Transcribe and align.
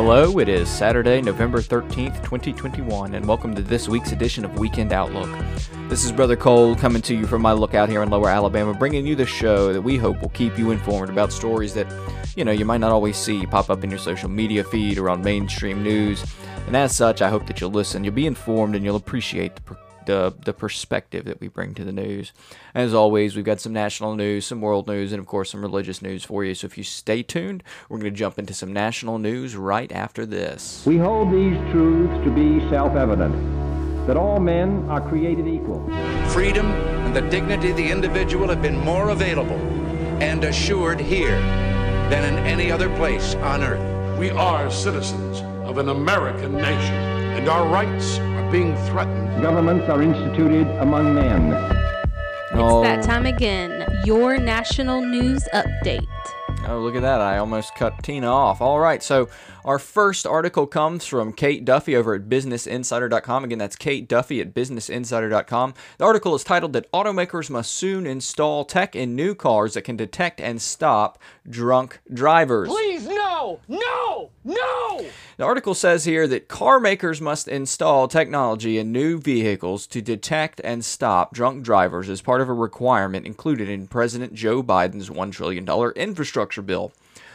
Hello, 0.00 0.38
it 0.38 0.48
is 0.48 0.68
Saturday, 0.70 1.20
November 1.20 1.58
13th, 1.58 2.22
2021, 2.22 3.16
and 3.16 3.26
welcome 3.26 3.52
to 3.52 3.62
this 3.62 3.88
week's 3.88 4.12
edition 4.12 4.44
of 4.44 4.56
Weekend 4.56 4.92
Outlook. 4.92 5.28
This 5.88 6.04
is 6.04 6.12
Brother 6.12 6.36
Cole 6.36 6.76
coming 6.76 7.02
to 7.02 7.16
you 7.16 7.26
from 7.26 7.42
my 7.42 7.50
lookout 7.50 7.88
here 7.88 8.04
in 8.04 8.08
Lower 8.08 8.28
Alabama, 8.28 8.72
bringing 8.74 9.04
you 9.04 9.16
the 9.16 9.26
show 9.26 9.72
that 9.72 9.82
we 9.82 9.96
hope 9.96 10.22
will 10.22 10.28
keep 10.28 10.56
you 10.56 10.70
informed 10.70 11.10
about 11.10 11.32
stories 11.32 11.74
that, 11.74 11.92
you 12.36 12.44
know, 12.44 12.52
you 12.52 12.64
might 12.64 12.78
not 12.78 12.92
always 12.92 13.16
see 13.16 13.44
pop 13.46 13.70
up 13.70 13.82
in 13.82 13.90
your 13.90 13.98
social 13.98 14.28
media 14.28 14.62
feed 14.62 14.98
or 14.98 15.10
on 15.10 15.20
mainstream 15.20 15.82
news. 15.82 16.24
And 16.68 16.76
as 16.76 16.94
such, 16.94 17.20
I 17.20 17.28
hope 17.28 17.48
that 17.48 17.60
you'll 17.60 17.72
listen, 17.72 18.04
you'll 18.04 18.14
be 18.14 18.28
informed, 18.28 18.76
and 18.76 18.84
you'll 18.84 18.94
appreciate 18.94 19.56
the 19.56 19.62
the, 20.08 20.34
the 20.46 20.54
perspective 20.54 21.26
that 21.26 21.38
we 21.38 21.48
bring 21.48 21.74
to 21.74 21.84
the 21.84 21.92
news. 21.92 22.32
As 22.74 22.94
always, 22.94 23.36
we've 23.36 23.44
got 23.44 23.60
some 23.60 23.74
national 23.74 24.16
news, 24.16 24.46
some 24.46 24.62
world 24.62 24.88
news, 24.88 25.12
and 25.12 25.20
of 25.20 25.26
course 25.26 25.50
some 25.50 25.60
religious 25.60 26.00
news 26.00 26.24
for 26.24 26.44
you. 26.44 26.54
So 26.54 26.64
if 26.64 26.78
you 26.78 26.82
stay 26.82 27.22
tuned, 27.22 27.62
we're 27.88 27.98
going 27.98 28.10
to 28.10 28.18
jump 28.18 28.38
into 28.38 28.54
some 28.54 28.72
national 28.72 29.18
news 29.18 29.54
right 29.54 29.92
after 29.92 30.24
this. 30.24 30.82
We 30.86 30.96
hold 30.96 31.30
these 31.30 31.58
truths 31.70 32.24
to 32.24 32.30
be 32.30 32.58
self 32.70 32.96
evident 32.96 33.36
that 34.06 34.16
all 34.16 34.40
men 34.40 34.86
are 34.88 35.06
created 35.06 35.46
equal. 35.46 35.86
Freedom 36.30 36.64
and 37.04 37.14
the 37.14 37.20
dignity 37.20 37.70
of 37.70 37.76
the 37.76 37.90
individual 37.90 38.48
have 38.48 38.62
been 38.62 38.78
more 38.78 39.10
available 39.10 39.58
and 40.22 40.42
assured 40.42 40.98
here 40.98 41.38
than 42.08 42.24
in 42.24 42.38
any 42.46 42.70
other 42.70 42.88
place 42.96 43.34
on 43.34 43.62
earth. 43.62 44.18
We 44.18 44.30
are 44.30 44.70
citizens 44.70 45.42
of 45.68 45.76
an 45.76 45.90
American 45.90 46.54
nation, 46.54 46.94
and 47.36 47.46
our 47.46 47.68
rights 47.68 48.18
are 48.18 48.50
being 48.50 48.74
threatened. 48.86 49.27
Governments 49.40 49.88
are 49.88 50.02
instituted 50.02 50.66
among 50.80 51.14
men. 51.14 51.52
Oh. 52.54 52.82
It's 52.82 52.88
that 52.88 52.98
oh. 52.98 53.02
time 53.02 53.24
again. 53.24 53.86
Your 54.04 54.36
national 54.36 55.00
news 55.00 55.46
update. 55.54 56.08
Oh, 56.66 56.80
look 56.80 56.96
at 56.96 57.02
that. 57.02 57.20
I 57.20 57.38
almost 57.38 57.76
cut 57.76 58.02
Tina 58.02 58.26
off. 58.26 58.60
All 58.60 58.80
right. 58.80 59.00
So, 59.00 59.28
our 59.68 59.78
first 59.78 60.26
article 60.26 60.66
comes 60.66 61.04
from 61.04 61.30
Kate 61.30 61.62
Duffy 61.62 61.94
over 61.94 62.14
at 62.14 62.22
BusinessInsider.com. 62.22 63.44
Again, 63.44 63.58
that's 63.58 63.76
Kate 63.76 64.08
Duffy 64.08 64.40
at 64.40 64.54
BusinessInsider.com. 64.54 65.74
The 65.98 66.04
article 66.06 66.34
is 66.34 66.42
titled 66.42 66.72
that 66.72 66.90
automakers 66.90 67.50
must 67.50 67.72
soon 67.72 68.06
install 68.06 68.64
tech 68.64 68.96
in 68.96 69.14
new 69.14 69.34
cars 69.34 69.74
that 69.74 69.82
can 69.82 69.94
detect 69.94 70.40
and 70.40 70.62
stop 70.62 71.18
drunk 71.46 72.00
drivers. 72.10 72.70
Please, 72.70 73.06
no! 73.06 73.60
No! 73.68 74.30
No! 74.42 75.04
The 75.36 75.44
article 75.44 75.74
says 75.74 76.06
here 76.06 76.26
that 76.28 76.48
car 76.48 76.80
makers 76.80 77.20
must 77.20 77.46
install 77.46 78.08
technology 78.08 78.78
in 78.78 78.90
new 78.90 79.20
vehicles 79.20 79.86
to 79.88 80.00
detect 80.00 80.62
and 80.64 80.82
stop 80.82 81.34
drunk 81.34 81.62
drivers 81.62 82.08
as 82.08 82.22
part 82.22 82.40
of 82.40 82.48
a 82.48 82.54
requirement 82.54 83.26
included 83.26 83.68
in 83.68 83.86
President 83.86 84.32
Joe 84.32 84.62
Biden's 84.62 85.10
$1 85.10 85.30
trillion 85.30 85.68
infrastructure 85.94 86.62
bill. 86.62 86.90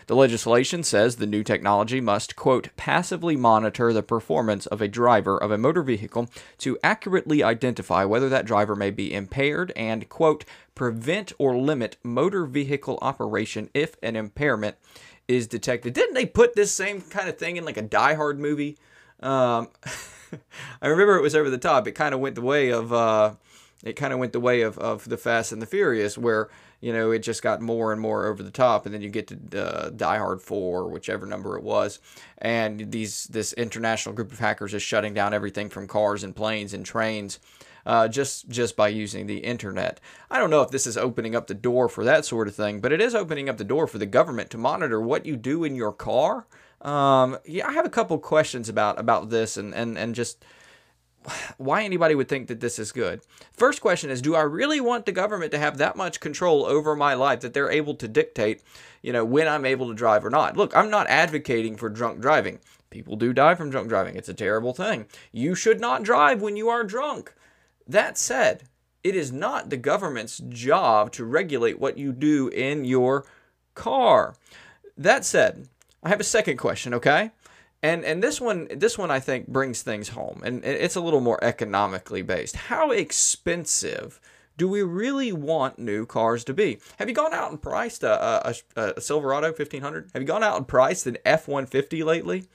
The 0.07 0.15
legislation 0.15 0.83
says 0.83 1.15
the 1.15 1.25
new 1.25 1.43
technology 1.43 2.01
must, 2.01 2.35
quote, 2.35 2.69
passively 2.75 3.35
monitor 3.35 3.93
the 3.93 4.03
performance 4.03 4.65
of 4.65 4.81
a 4.81 4.87
driver 4.87 5.37
of 5.37 5.51
a 5.51 5.57
motor 5.57 5.83
vehicle 5.83 6.29
to 6.59 6.77
accurately 6.83 7.43
identify 7.43 8.03
whether 8.05 8.29
that 8.29 8.45
driver 8.45 8.75
may 8.75 8.91
be 8.91 9.13
impaired 9.13 9.71
and, 9.75 10.09
quote, 10.09 10.45
prevent 10.75 11.33
or 11.37 11.55
limit 11.57 11.97
motor 12.03 12.45
vehicle 12.45 12.99
operation 13.01 13.69
if 13.73 13.95
an 14.03 14.15
impairment 14.15 14.75
is 15.27 15.47
detected. 15.47 15.93
Didn't 15.93 16.15
they 16.15 16.25
put 16.25 16.55
this 16.55 16.71
same 16.71 17.01
kind 17.01 17.29
of 17.29 17.37
thing 17.37 17.57
in 17.57 17.65
like 17.65 17.77
a 17.77 17.81
Die 17.81 18.13
Hard 18.15 18.39
movie? 18.39 18.77
Um, 19.21 19.69
I 20.81 20.87
remember 20.87 21.15
it 21.15 21.21
was 21.21 21.35
over 21.35 21.49
the 21.49 21.57
top. 21.57 21.87
It 21.87 21.93
kind 21.93 22.13
of 22.13 22.19
went 22.19 22.35
the 22.35 22.41
way 22.41 22.69
of 22.69 22.91
uh, 22.91 23.35
it 23.83 23.93
kind 23.93 24.13
of 24.13 24.19
went 24.19 24.33
the 24.33 24.39
way 24.39 24.61
of, 24.61 24.77
of 24.77 25.07
the 25.07 25.17
Fast 25.17 25.51
and 25.51 25.61
the 25.61 25.65
Furious, 25.65 26.17
where 26.17 26.49
you 26.83 26.91
know 26.91 27.11
it 27.11 27.19
just 27.19 27.41
got 27.41 27.61
more 27.61 27.93
and 27.93 28.01
more 28.01 28.25
over 28.25 28.43
the 28.43 28.51
top, 28.51 28.85
and 28.85 28.93
then 28.93 29.01
you 29.01 29.09
get 29.09 29.27
to 29.27 29.37
uh, 29.57 29.89
Die 29.89 30.17
Hard 30.17 30.41
Four, 30.41 30.89
whichever 30.89 31.25
number 31.25 31.57
it 31.57 31.63
was, 31.63 31.99
and 32.37 32.91
these 32.91 33.25
this 33.25 33.53
international 33.53 34.13
group 34.13 34.33
of 34.33 34.39
hackers 34.39 34.73
is 34.73 34.83
shutting 34.83 35.13
down 35.13 35.33
everything 35.33 35.69
from 35.69 35.87
cars 35.87 36.23
and 36.23 36.35
planes 36.35 36.73
and 36.73 36.85
trains. 36.85 37.39
Uh, 37.85 38.07
just 38.07 38.47
just 38.47 38.77
by 38.77 38.87
using 38.87 39.27
the 39.27 39.39
internet. 39.39 39.99
I 40.31 40.39
don't 40.39 40.49
know 40.49 40.61
if 40.61 40.71
this 40.71 40.87
is 40.87 40.95
opening 40.97 41.35
up 41.35 41.47
the 41.47 41.53
door 41.53 41.89
for 41.89 42.05
that 42.05 42.23
sort 42.23 42.47
of 42.47 42.55
thing, 42.55 42.79
but 42.79 42.93
it 42.93 43.01
is 43.01 43.13
opening 43.13 43.49
up 43.49 43.57
the 43.57 43.65
door 43.65 43.87
for 43.87 43.97
the 43.97 44.05
government 44.05 44.49
to 44.51 44.57
monitor 44.57 45.01
what 45.01 45.25
you 45.25 45.35
do 45.35 45.65
in 45.65 45.75
your 45.75 45.91
car. 45.91 46.47
Um, 46.81 47.37
yeah, 47.45 47.67
I 47.67 47.73
have 47.73 47.85
a 47.85 47.89
couple 47.89 48.17
questions 48.19 48.69
about 48.69 48.99
about 48.99 49.29
this 49.29 49.57
and 49.57 49.73
and 49.73 49.97
and 49.97 50.15
just 50.15 50.45
why 51.57 51.83
anybody 51.83 52.15
would 52.15 52.27
think 52.27 52.47
that 52.47 52.59
this 52.59 52.79
is 52.79 52.91
good. 52.91 53.21
First 53.51 53.81
question 53.81 54.09
is 54.09 54.21
do 54.21 54.35
I 54.35 54.41
really 54.41 54.81
want 54.81 55.05
the 55.05 55.11
government 55.11 55.51
to 55.51 55.59
have 55.59 55.77
that 55.77 55.95
much 55.95 56.19
control 56.19 56.65
over 56.65 56.95
my 56.95 57.13
life 57.13 57.41
that 57.41 57.53
they're 57.53 57.71
able 57.71 57.95
to 57.95 58.07
dictate, 58.07 58.61
you 59.01 59.13
know, 59.13 59.25
when 59.25 59.47
I'm 59.47 59.65
able 59.65 59.87
to 59.87 59.93
drive 59.93 60.25
or 60.25 60.29
not? 60.29 60.57
Look, 60.57 60.75
I'm 60.75 60.89
not 60.89 61.07
advocating 61.07 61.75
for 61.75 61.89
drunk 61.89 62.19
driving. 62.19 62.59
People 62.89 63.15
do 63.15 63.33
die 63.33 63.55
from 63.55 63.69
drunk 63.69 63.89
driving. 63.89 64.15
It's 64.15 64.29
a 64.29 64.33
terrible 64.33 64.73
thing. 64.73 65.07
You 65.31 65.55
should 65.55 65.79
not 65.79 66.03
drive 66.03 66.41
when 66.41 66.55
you 66.55 66.69
are 66.69 66.83
drunk. 66.83 67.33
That 67.87 68.17
said, 68.17 68.63
it 69.03 69.15
is 69.15 69.31
not 69.31 69.69
the 69.69 69.77
government's 69.77 70.37
job 70.49 71.11
to 71.13 71.25
regulate 71.25 71.79
what 71.79 71.97
you 71.97 72.13
do 72.13 72.47
in 72.49 72.85
your 72.85 73.25
car. 73.75 74.35
That 74.97 75.25
said, 75.25 75.67
I 76.03 76.09
have 76.09 76.19
a 76.19 76.25
second 76.25 76.57
question, 76.57 76.93
okay? 76.93 77.31
And 77.83 78.05
and 78.05 78.23
this 78.23 78.39
one 78.39 78.69
this 78.71 78.97
one 78.97 79.11
I 79.11 79.19
think 79.19 79.49
brings 79.49 79.81
things 79.81 80.09
home 80.09 80.41
and 80.45 80.63
it's 80.63 80.95
a 80.95 81.01
little 81.01 81.19
more 81.19 81.43
economically 81.43 82.21
based. 82.21 82.55
How 82.55 82.91
expensive 82.91 84.21
do 84.57 84.69
we 84.69 84.81
really 84.81 85.33
want 85.33 85.77
new 85.77 86.05
cars 86.05 86.45
to 86.45 86.53
be? 86.53 86.79
Have 86.97 87.09
you 87.09 87.15
gone 87.15 87.33
out 87.33 87.51
and 87.51 87.61
priced 87.61 88.03
a, 88.03 88.47
a, 88.47 88.55
a 88.77 89.01
Silverado 89.01 89.47
1500? 89.47 90.11
Have 90.13 90.21
you 90.21 90.27
gone 90.27 90.43
out 90.43 90.55
and 90.57 90.67
priced 90.67 91.07
an 91.07 91.17
F150 91.25 92.05
lately? 92.05 92.45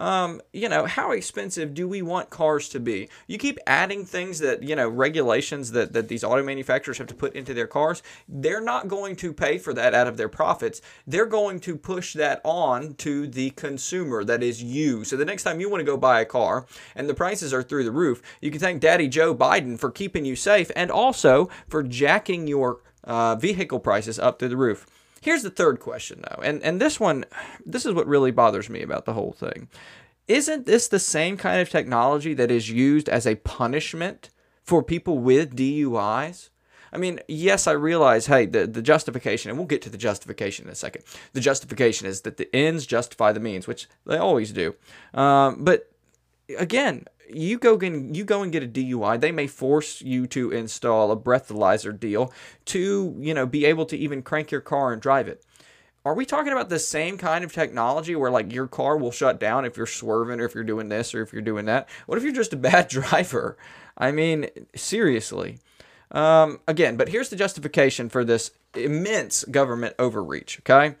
Um, 0.00 0.40
you 0.54 0.68
know, 0.68 0.86
how 0.86 1.12
expensive 1.12 1.74
do 1.74 1.86
we 1.86 2.00
want 2.00 2.30
cars 2.30 2.70
to 2.70 2.80
be? 2.80 3.10
You 3.26 3.36
keep 3.36 3.58
adding 3.66 4.06
things 4.06 4.38
that, 4.38 4.62
you 4.62 4.74
know, 4.74 4.88
regulations 4.88 5.72
that, 5.72 5.92
that 5.92 6.08
these 6.08 6.24
auto 6.24 6.42
manufacturers 6.42 6.96
have 6.98 7.06
to 7.08 7.14
put 7.14 7.34
into 7.34 7.52
their 7.52 7.66
cars. 7.66 8.02
They're 8.26 8.62
not 8.62 8.88
going 8.88 9.14
to 9.16 9.34
pay 9.34 9.58
for 9.58 9.74
that 9.74 9.94
out 9.94 10.06
of 10.06 10.16
their 10.16 10.30
profits. 10.30 10.80
They're 11.06 11.26
going 11.26 11.60
to 11.60 11.76
push 11.76 12.14
that 12.14 12.40
on 12.44 12.94
to 12.94 13.26
the 13.26 13.50
consumer, 13.50 14.24
that 14.24 14.42
is 14.42 14.62
you. 14.62 15.04
So 15.04 15.16
the 15.16 15.26
next 15.26 15.42
time 15.42 15.60
you 15.60 15.68
want 15.68 15.82
to 15.82 15.84
go 15.84 15.98
buy 15.98 16.22
a 16.22 16.24
car 16.24 16.66
and 16.96 17.06
the 17.06 17.14
prices 17.14 17.52
are 17.52 17.62
through 17.62 17.84
the 17.84 17.92
roof, 17.92 18.22
you 18.40 18.50
can 18.50 18.60
thank 18.60 18.80
Daddy 18.80 19.06
Joe 19.06 19.34
Biden 19.34 19.78
for 19.78 19.90
keeping 19.90 20.24
you 20.24 20.34
safe 20.34 20.70
and 20.74 20.90
also 20.90 21.50
for 21.68 21.82
jacking 21.82 22.46
your 22.46 22.80
uh, 23.04 23.36
vehicle 23.36 23.80
prices 23.80 24.18
up 24.18 24.38
through 24.38 24.48
the 24.48 24.56
roof. 24.56 24.86
Here's 25.20 25.42
the 25.42 25.50
third 25.50 25.80
question, 25.80 26.22
though, 26.22 26.42
and 26.42 26.62
and 26.62 26.80
this 26.80 26.98
one, 26.98 27.24
this 27.64 27.84
is 27.84 27.92
what 27.92 28.06
really 28.06 28.30
bothers 28.30 28.70
me 28.70 28.82
about 28.82 29.04
the 29.04 29.12
whole 29.12 29.32
thing. 29.32 29.68
Isn't 30.28 30.64
this 30.66 30.88
the 30.88 30.98
same 30.98 31.36
kind 31.36 31.60
of 31.60 31.68
technology 31.68 32.34
that 32.34 32.50
is 32.50 32.70
used 32.70 33.08
as 33.08 33.26
a 33.26 33.34
punishment 33.34 34.30
for 34.62 34.82
people 34.82 35.18
with 35.18 35.56
DUIs? 35.56 36.50
I 36.92 36.98
mean, 36.98 37.20
yes, 37.28 37.66
I 37.66 37.72
realize, 37.72 38.26
hey, 38.26 38.46
the, 38.46 38.66
the 38.66 38.82
justification, 38.82 39.50
and 39.50 39.58
we'll 39.58 39.66
get 39.66 39.82
to 39.82 39.90
the 39.90 39.98
justification 39.98 40.66
in 40.66 40.72
a 40.72 40.76
second. 40.76 41.04
The 41.32 41.40
justification 41.40 42.06
is 42.06 42.22
that 42.22 42.36
the 42.36 42.54
ends 42.54 42.86
justify 42.86 43.32
the 43.32 43.40
means, 43.40 43.66
which 43.66 43.88
they 44.06 44.16
always 44.16 44.52
do. 44.52 44.74
Um, 45.14 45.64
but 45.64 45.90
again, 46.58 47.04
you 47.34 47.58
go 47.58 47.76
get, 47.76 47.92
you 47.92 48.24
go 48.24 48.42
and 48.42 48.52
get 48.52 48.62
a 48.62 48.68
DUI, 48.68 49.20
they 49.20 49.32
may 49.32 49.46
force 49.46 50.00
you 50.02 50.26
to 50.28 50.50
install 50.50 51.10
a 51.10 51.16
breathalyzer 51.16 51.98
deal 51.98 52.32
to, 52.66 53.16
you 53.18 53.34
know, 53.34 53.46
be 53.46 53.64
able 53.64 53.86
to 53.86 53.96
even 53.96 54.22
crank 54.22 54.50
your 54.50 54.60
car 54.60 54.92
and 54.92 55.00
drive 55.00 55.28
it. 55.28 55.44
Are 56.04 56.14
we 56.14 56.24
talking 56.24 56.52
about 56.52 56.70
the 56.70 56.78
same 56.78 57.18
kind 57.18 57.44
of 57.44 57.52
technology 57.52 58.16
where 58.16 58.30
like 58.30 58.52
your 58.52 58.66
car 58.66 58.96
will 58.96 59.10
shut 59.10 59.38
down 59.38 59.66
if 59.66 59.76
you're 59.76 59.86
swerving 59.86 60.40
or 60.40 60.44
if 60.46 60.54
you're 60.54 60.64
doing 60.64 60.88
this 60.88 61.14
or 61.14 61.20
if 61.22 61.32
you're 61.32 61.42
doing 61.42 61.66
that? 61.66 61.88
What 62.06 62.16
if 62.16 62.24
you're 62.24 62.32
just 62.32 62.54
a 62.54 62.56
bad 62.56 62.88
driver? 62.90 63.58
I 63.98 64.10
mean, 64.10 64.46
seriously. 64.74 65.58
Um, 66.10 66.60
again, 66.66 66.96
but 66.96 67.10
here's 67.10 67.28
the 67.28 67.36
justification 67.36 68.08
for 68.08 68.24
this 68.24 68.50
immense 68.74 69.44
government 69.44 69.94
overreach, 69.98 70.60
okay? 70.60 70.96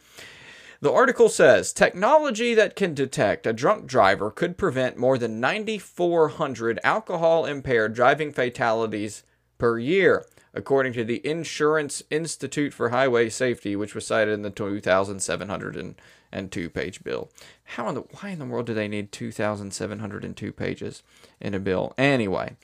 The 0.82 0.90
article 0.90 1.28
says 1.28 1.74
technology 1.74 2.54
that 2.54 2.74
can 2.74 2.94
detect 2.94 3.46
a 3.46 3.52
drunk 3.52 3.86
driver 3.86 4.30
could 4.30 4.56
prevent 4.56 4.96
more 4.96 5.18
than 5.18 5.38
9,400 5.38 6.80
alcohol 6.82 7.44
impaired 7.44 7.92
driving 7.92 8.32
fatalities 8.32 9.22
per 9.58 9.78
year, 9.78 10.24
according 10.54 10.94
to 10.94 11.04
the 11.04 11.20
Insurance 11.26 12.02
Institute 12.08 12.72
for 12.72 12.88
Highway 12.88 13.28
Safety, 13.28 13.76
which 13.76 13.94
was 13.94 14.06
cited 14.06 14.32
in 14.32 14.40
the 14.40 14.48
2,702 14.48 16.70
page 16.70 17.04
bill. 17.04 17.30
How 17.64 17.90
in 17.90 17.94
the 17.94 18.00
why 18.00 18.30
in 18.30 18.38
the 18.38 18.46
world 18.46 18.64
do 18.64 18.72
they 18.72 18.88
need 18.88 19.12
2,702 19.12 20.52
pages 20.52 21.02
in 21.42 21.52
a 21.52 21.60
bill? 21.60 21.92
Anyway, 21.98 22.56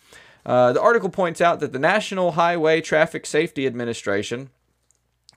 uh, 0.46 0.72
the 0.72 0.80
article 0.80 1.10
points 1.10 1.42
out 1.42 1.60
that 1.60 1.74
the 1.74 1.78
National 1.78 2.32
Highway 2.32 2.80
Traffic 2.80 3.26
Safety 3.26 3.66
Administration 3.66 4.48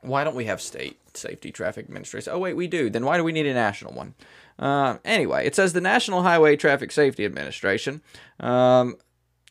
why 0.01 0.23
don't 0.23 0.35
we 0.35 0.45
have 0.45 0.61
state 0.61 0.99
safety 1.15 1.51
traffic 1.51 1.85
administration? 1.85 2.33
Oh, 2.33 2.39
wait, 2.39 2.55
we 2.55 2.67
do. 2.67 2.89
Then 2.89 3.05
why 3.05 3.17
do 3.17 3.23
we 3.23 3.31
need 3.31 3.45
a 3.45 3.53
national 3.53 3.93
one? 3.93 4.15
Uh, 4.57 4.97
anyway, 5.05 5.45
it 5.45 5.55
says 5.55 5.73
the 5.73 5.81
National 5.81 6.23
Highway 6.23 6.55
Traffic 6.55 6.91
Safety 6.91 7.25
Administration 7.25 8.01
um, 8.39 8.97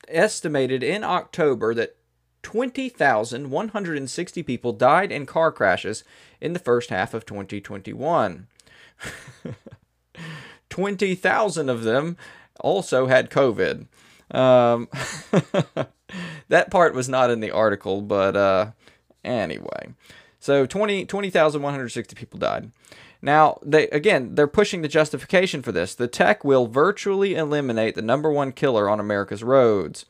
estimated 0.06 0.82
in 0.82 1.02
October 1.02 1.74
that 1.74 1.96
20,160 2.42 4.42
people 4.42 4.72
died 4.72 5.10
in 5.10 5.26
car 5.26 5.50
crashes 5.50 6.04
in 6.40 6.52
the 6.52 6.58
first 6.58 6.90
half 6.90 7.14
of 7.14 7.26
2021. 7.26 8.46
20,000 10.70 11.68
of 11.68 11.82
them 11.82 12.16
also 12.60 13.06
had 13.06 13.30
COVID. 13.30 13.86
Um, 14.30 14.88
that 16.48 16.70
part 16.70 16.94
was 16.94 17.08
not 17.08 17.30
in 17.30 17.40
the 17.40 17.50
article, 17.50 18.02
but 18.02 18.36
uh, 18.36 18.70
anyway. 19.24 19.94
So 20.48 20.64
20 20.64 21.04
20,160 21.04 22.16
people 22.16 22.38
died. 22.38 22.72
Now, 23.20 23.58
they 23.62 23.86
again, 23.88 24.34
they're 24.34 24.46
pushing 24.46 24.80
the 24.80 24.88
justification 24.88 25.60
for 25.60 25.72
this. 25.72 25.94
The 25.94 26.08
tech 26.08 26.42
will 26.42 26.66
virtually 26.66 27.34
eliminate 27.34 27.96
the 27.96 28.00
number 28.00 28.32
one 28.32 28.52
killer 28.52 28.88
on 28.88 28.98
America's 28.98 29.44
roads. 29.44 30.06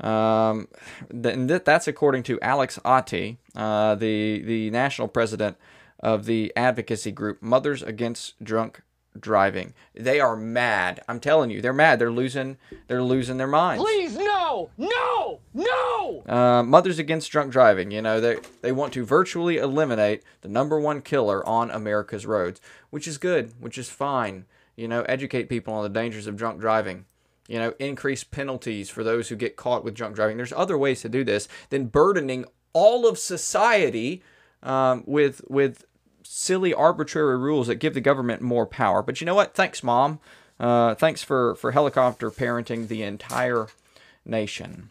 Um, 0.00 0.68
th- 1.10 1.62
that's 1.64 1.88
according 1.88 2.24
to 2.24 2.38
Alex 2.42 2.78
Otte, 2.84 3.38
uh, 3.56 3.94
the 3.94 4.42
the 4.42 4.68
national 4.68 5.08
president 5.08 5.56
of 6.00 6.26
the 6.26 6.52
advocacy 6.54 7.10
group 7.10 7.42
Mothers 7.42 7.82
Against 7.82 8.44
Drunk 8.44 8.82
Driving. 9.18 9.74
They 9.94 10.20
are 10.20 10.36
mad. 10.36 11.00
I'm 11.08 11.18
telling 11.18 11.50
you, 11.50 11.60
they're 11.60 11.72
mad. 11.72 11.98
They're 11.98 12.12
losing. 12.12 12.56
They're 12.86 13.02
losing 13.02 13.36
their 13.36 13.46
minds. 13.46 13.82
Please, 13.82 14.16
no, 14.16 14.70
no, 14.78 15.40
no. 15.54 16.22
Uh, 16.26 16.62
Mothers 16.62 16.98
Against 16.98 17.30
Drunk 17.30 17.50
Driving. 17.50 17.90
You 17.90 18.02
know, 18.02 18.20
they 18.20 18.36
they 18.60 18.72
want 18.72 18.92
to 18.92 19.04
virtually 19.04 19.56
eliminate 19.56 20.22
the 20.42 20.48
number 20.48 20.78
one 20.78 21.00
killer 21.00 21.46
on 21.46 21.70
America's 21.70 22.26
roads, 22.26 22.60
which 22.90 23.08
is 23.08 23.18
good, 23.18 23.52
which 23.60 23.78
is 23.78 23.88
fine. 23.88 24.44
You 24.76 24.86
know, 24.88 25.02
educate 25.02 25.48
people 25.48 25.74
on 25.74 25.82
the 25.82 25.88
dangers 25.88 26.26
of 26.26 26.36
drunk 26.36 26.60
driving 26.60 27.06
you 27.48 27.58
know, 27.58 27.72
increase 27.78 28.22
penalties 28.22 28.90
for 28.90 29.02
those 29.02 29.30
who 29.30 29.34
get 29.34 29.56
caught 29.56 29.82
with 29.82 29.94
drunk 29.94 30.14
driving. 30.14 30.36
There's 30.36 30.52
other 30.52 30.76
ways 30.76 31.00
to 31.00 31.08
do 31.08 31.24
this 31.24 31.48
than 31.70 31.86
burdening 31.86 32.44
all 32.74 33.08
of 33.08 33.18
society 33.18 34.22
um, 34.62 35.02
with 35.06 35.40
with 35.48 35.84
silly 36.30 36.74
arbitrary 36.74 37.38
rules 37.38 37.68
that 37.68 37.76
give 37.76 37.94
the 37.94 38.00
government 38.00 38.42
more 38.42 38.66
power. 38.66 39.02
But 39.02 39.20
you 39.20 39.24
know 39.24 39.34
what? 39.34 39.54
Thanks, 39.54 39.82
mom. 39.82 40.20
Uh, 40.60 40.94
thanks 40.94 41.22
for 41.22 41.54
for 41.54 41.72
helicopter 41.72 42.30
parenting 42.30 42.88
the 42.88 43.02
entire 43.02 43.68
nation. 44.26 44.90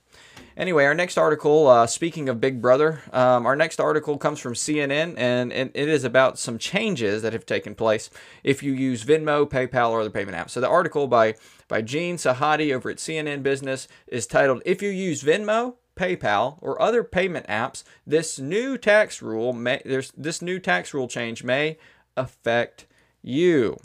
Anyway, 0.56 0.86
our 0.86 0.96
next 0.96 1.20
article, 1.20 1.68
uh, 1.68 1.86
speaking 1.86 2.28
of 2.28 2.42
Big 2.42 2.60
Brother, 2.60 3.04
um, 3.14 3.46
our 3.46 3.56
next 3.56 3.80
article 3.80 4.18
comes 4.18 4.40
from 4.40 4.56
CNN 4.56 5.14
and, 5.16 5.54
and 5.54 5.70
it 5.76 5.88
is 5.88 6.04
about 6.04 6.40
some 6.40 6.58
changes 6.58 7.22
that 7.22 7.34
have 7.34 7.46
taken 7.46 7.76
place 7.76 8.10
if 8.44 8.64
you 8.64 8.74
use 8.74 9.04
Venmo, 9.04 9.48
PayPal, 9.48 9.92
or 9.92 10.02
other 10.02 10.10
payment 10.10 10.36
apps. 10.36 10.50
So 10.50 10.60
the 10.60 10.68
article 10.68 11.06
by, 11.06 11.36
by 11.68 11.84
Jeanne 11.84 12.16
Sahadi 12.16 12.74
over 12.74 12.90
at 12.90 12.98
CNN 12.98 13.44
Business 13.44 13.88
is 14.08 14.26
titled 14.26 14.64
If 14.66 14.82
You 14.82 14.90
Use 14.90 15.22
Venmo, 15.22 15.76
PayPal, 15.98 16.58
or 16.62 16.82
other 16.82 17.04
payment 17.04 17.48
apps, 17.48 17.84
this 18.06 18.40
new 18.40 18.78
tax 18.78 19.22
rule 19.22 19.54
may 19.54 19.82
there's 19.84 20.12
this 20.12 20.42
new 20.42 20.60
tax 20.60 20.94
rule 20.94 21.08
change 21.08 21.44
may 21.44 21.78
affect 22.16 22.86
you. 23.22 23.78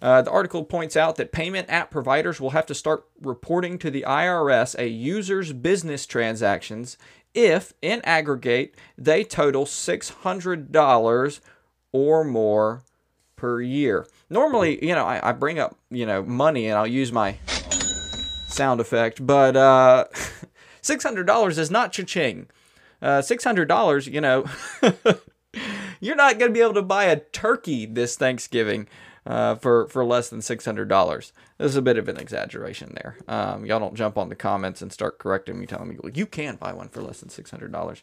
Uh, 0.00 0.22
the 0.22 0.30
article 0.30 0.64
points 0.64 0.96
out 0.96 1.16
that 1.16 1.32
payment 1.32 1.68
app 1.68 1.90
providers 1.90 2.40
will 2.40 2.50
have 2.50 2.66
to 2.66 2.74
start 2.74 3.04
reporting 3.20 3.78
to 3.78 3.90
the 3.90 4.04
IRS 4.06 4.78
a 4.78 4.88
user's 4.88 5.52
business 5.52 6.06
transactions 6.06 6.96
if, 7.34 7.74
in 7.82 8.00
aggregate, 8.04 8.74
they 8.96 9.24
total 9.24 9.64
$600 9.64 11.40
or 11.92 12.24
more 12.24 12.82
per 13.36 13.60
year. 13.60 14.06
Normally, 14.30 14.84
you 14.84 14.94
know, 14.94 15.04
I, 15.04 15.30
I, 15.30 15.32
bring 15.32 15.58
up, 15.58 15.76
you 15.90 16.06
know, 16.06 16.22
money 16.22 16.66
and 16.66 16.78
I'll 16.78 16.86
use 16.86 17.12
my 17.12 17.36
sound 18.48 18.80
effect, 18.80 19.24
but 19.24 19.56
uh, 19.56 20.06
$600 20.82 21.58
is 21.58 21.70
not 21.70 21.92
cha-ching. 21.92 22.48
Uh, 23.00 23.20
$600, 23.20 24.12
you 24.12 24.20
know, 24.20 24.44
you're 26.00 26.16
not 26.16 26.38
going 26.38 26.50
to 26.50 26.54
be 26.54 26.62
able 26.62 26.74
to 26.74 26.82
buy 26.82 27.04
a 27.04 27.20
turkey 27.20 27.86
this 27.86 28.16
Thanksgiving 28.16 28.88
uh, 29.28 29.54
for 29.56 29.86
for 29.88 30.04
less 30.04 30.30
than 30.30 30.40
six 30.40 30.64
hundred 30.64 30.88
dollars. 30.88 31.32
This 31.58 31.70
is 31.70 31.76
a 31.76 31.82
bit 31.82 31.98
of 31.98 32.08
an 32.08 32.16
exaggeration 32.16 32.94
there. 32.94 33.18
Um, 33.28 33.66
y'all 33.66 33.78
don't 33.78 33.94
jump 33.94 34.16
on 34.16 34.30
the 34.30 34.34
comments 34.34 34.80
and 34.80 34.90
start 34.90 35.18
correcting 35.18 35.60
me, 35.60 35.66
telling 35.66 35.88
me 35.88 35.96
you 36.14 36.26
can 36.26 36.56
buy 36.56 36.72
one 36.72 36.88
for 36.88 37.02
less 37.02 37.20
than 37.20 37.28
six 37.28 37.50
hundred 37.50 37.70
dollars. 37.70 38.02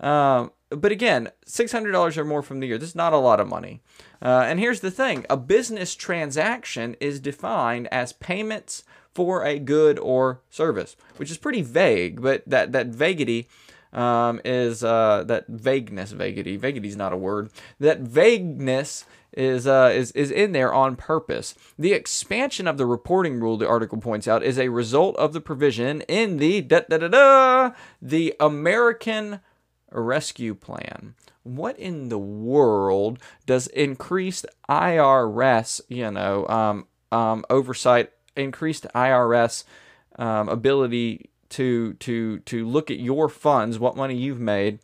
Um, 0.00 0.52
but 0.68 0.92
again, 0.92 1.30
six 1.46 1.72
hundred 1.72 1.92
dollars 1.92 2.18
or 2.18 2.24
more 2.24 2.42
from 2.42 2.60
the 2.60 2.66
year. 2.66 2.78
This 2.78 2.90
is 2.90 2.94
not 2.94 3.14
a 3.14 3.18
lot 3.18 3.40
of 3.40 3.48
money. 3.48 3.80
Uh, 4.20 4.44
and 4.46 4.60
here's 4.60 4.80
the 4.80 4.90
thing: 4.90 5.24
a 5.30 5.36
business 5.36 5.94
transaction 5.94 6.94
is 7.00 7.20
defined 7.20 7.88
as 7.90 8.12
payments 8.12 8.84
for 9.14 9.44
a 9.44 9.58
good 9.58 9.98
or 9.98 10.40
service, 10.50 10.96
which 11.16 11.30
is 11.30 11.38
pretty 11.38 11.62
vague. 11.62 12.22
But 12.22 12.42
that 12.46 12.72
that 12.72 12.88
vaguity 12.88 13.48
um, 13.92 14.40
is 14.44 14.84
uh, 14.84 15.24
that 15.26 15.46
vagueness. 15.48 16.12
Vaguity 16.12 16.88
is 16.88 16.96
not 16.96 17.12
a 17.12 17.16
word. 17.16 17.50
That 17.78 18.00
vagueness 18.00 19.04
is 19.32 19.66
uh, 19.66 19.90
is 19.94 20.12
is 20.12 20.30
in 20.30 20.52
there 20.52 20.72
on 20.72 20.96
purpose. 20.96 21.54
The 21.78 21.92
expansion 21.92 22.66
of 22.66 22.78
the 22.78 22.86
reporting 22.86 23.40
rule, 23.40 23.56
the 23.56 23.68
article 23.68 23.98
points 23.98 24.28
out, 24.28 24.42
is 24.42 24.58
a 24.58 24.68
result 24.68 25.16
of 25.16 25.32
the 25.32 25.40
provision 25.40 26.02
in 26.02 26.38
the 26.38 26.60
da, 26.60 26.80
da, 26.88 26.98
da, 26.98 27.08
da, 27.08 27.70
the 28.00 28.34
American 28.40 29.40
Rescue 29.90 30.54
Plan. 30.54 31.14
What 31.42 31.78
in 31.78 32.10
the 32.10 32.18
world 32.18 33.18
does 33.46 33.66
increased 33.68 34.46
IRS, 34.68 35.80
you 35.88 36.10
know, 36.10 36.46
um, 36.48 36.86
um, 37.10 37.44
oversight, 37.48 38.10
increased 38.36 38.86
IRS 38.94 39.64
um, 40.18 40.48
ability 40.48 41.30
to 41.50 41.94
to 41.94 42.38
to 42.40 42.66
look 42.66 42.90
at 42.90 42.98
your 42.98 43.28
funds, 43.28 43.78
what 43.78 43.96
money 43.96 44.16
you've 44.16 44.40
made? 44.40 44.78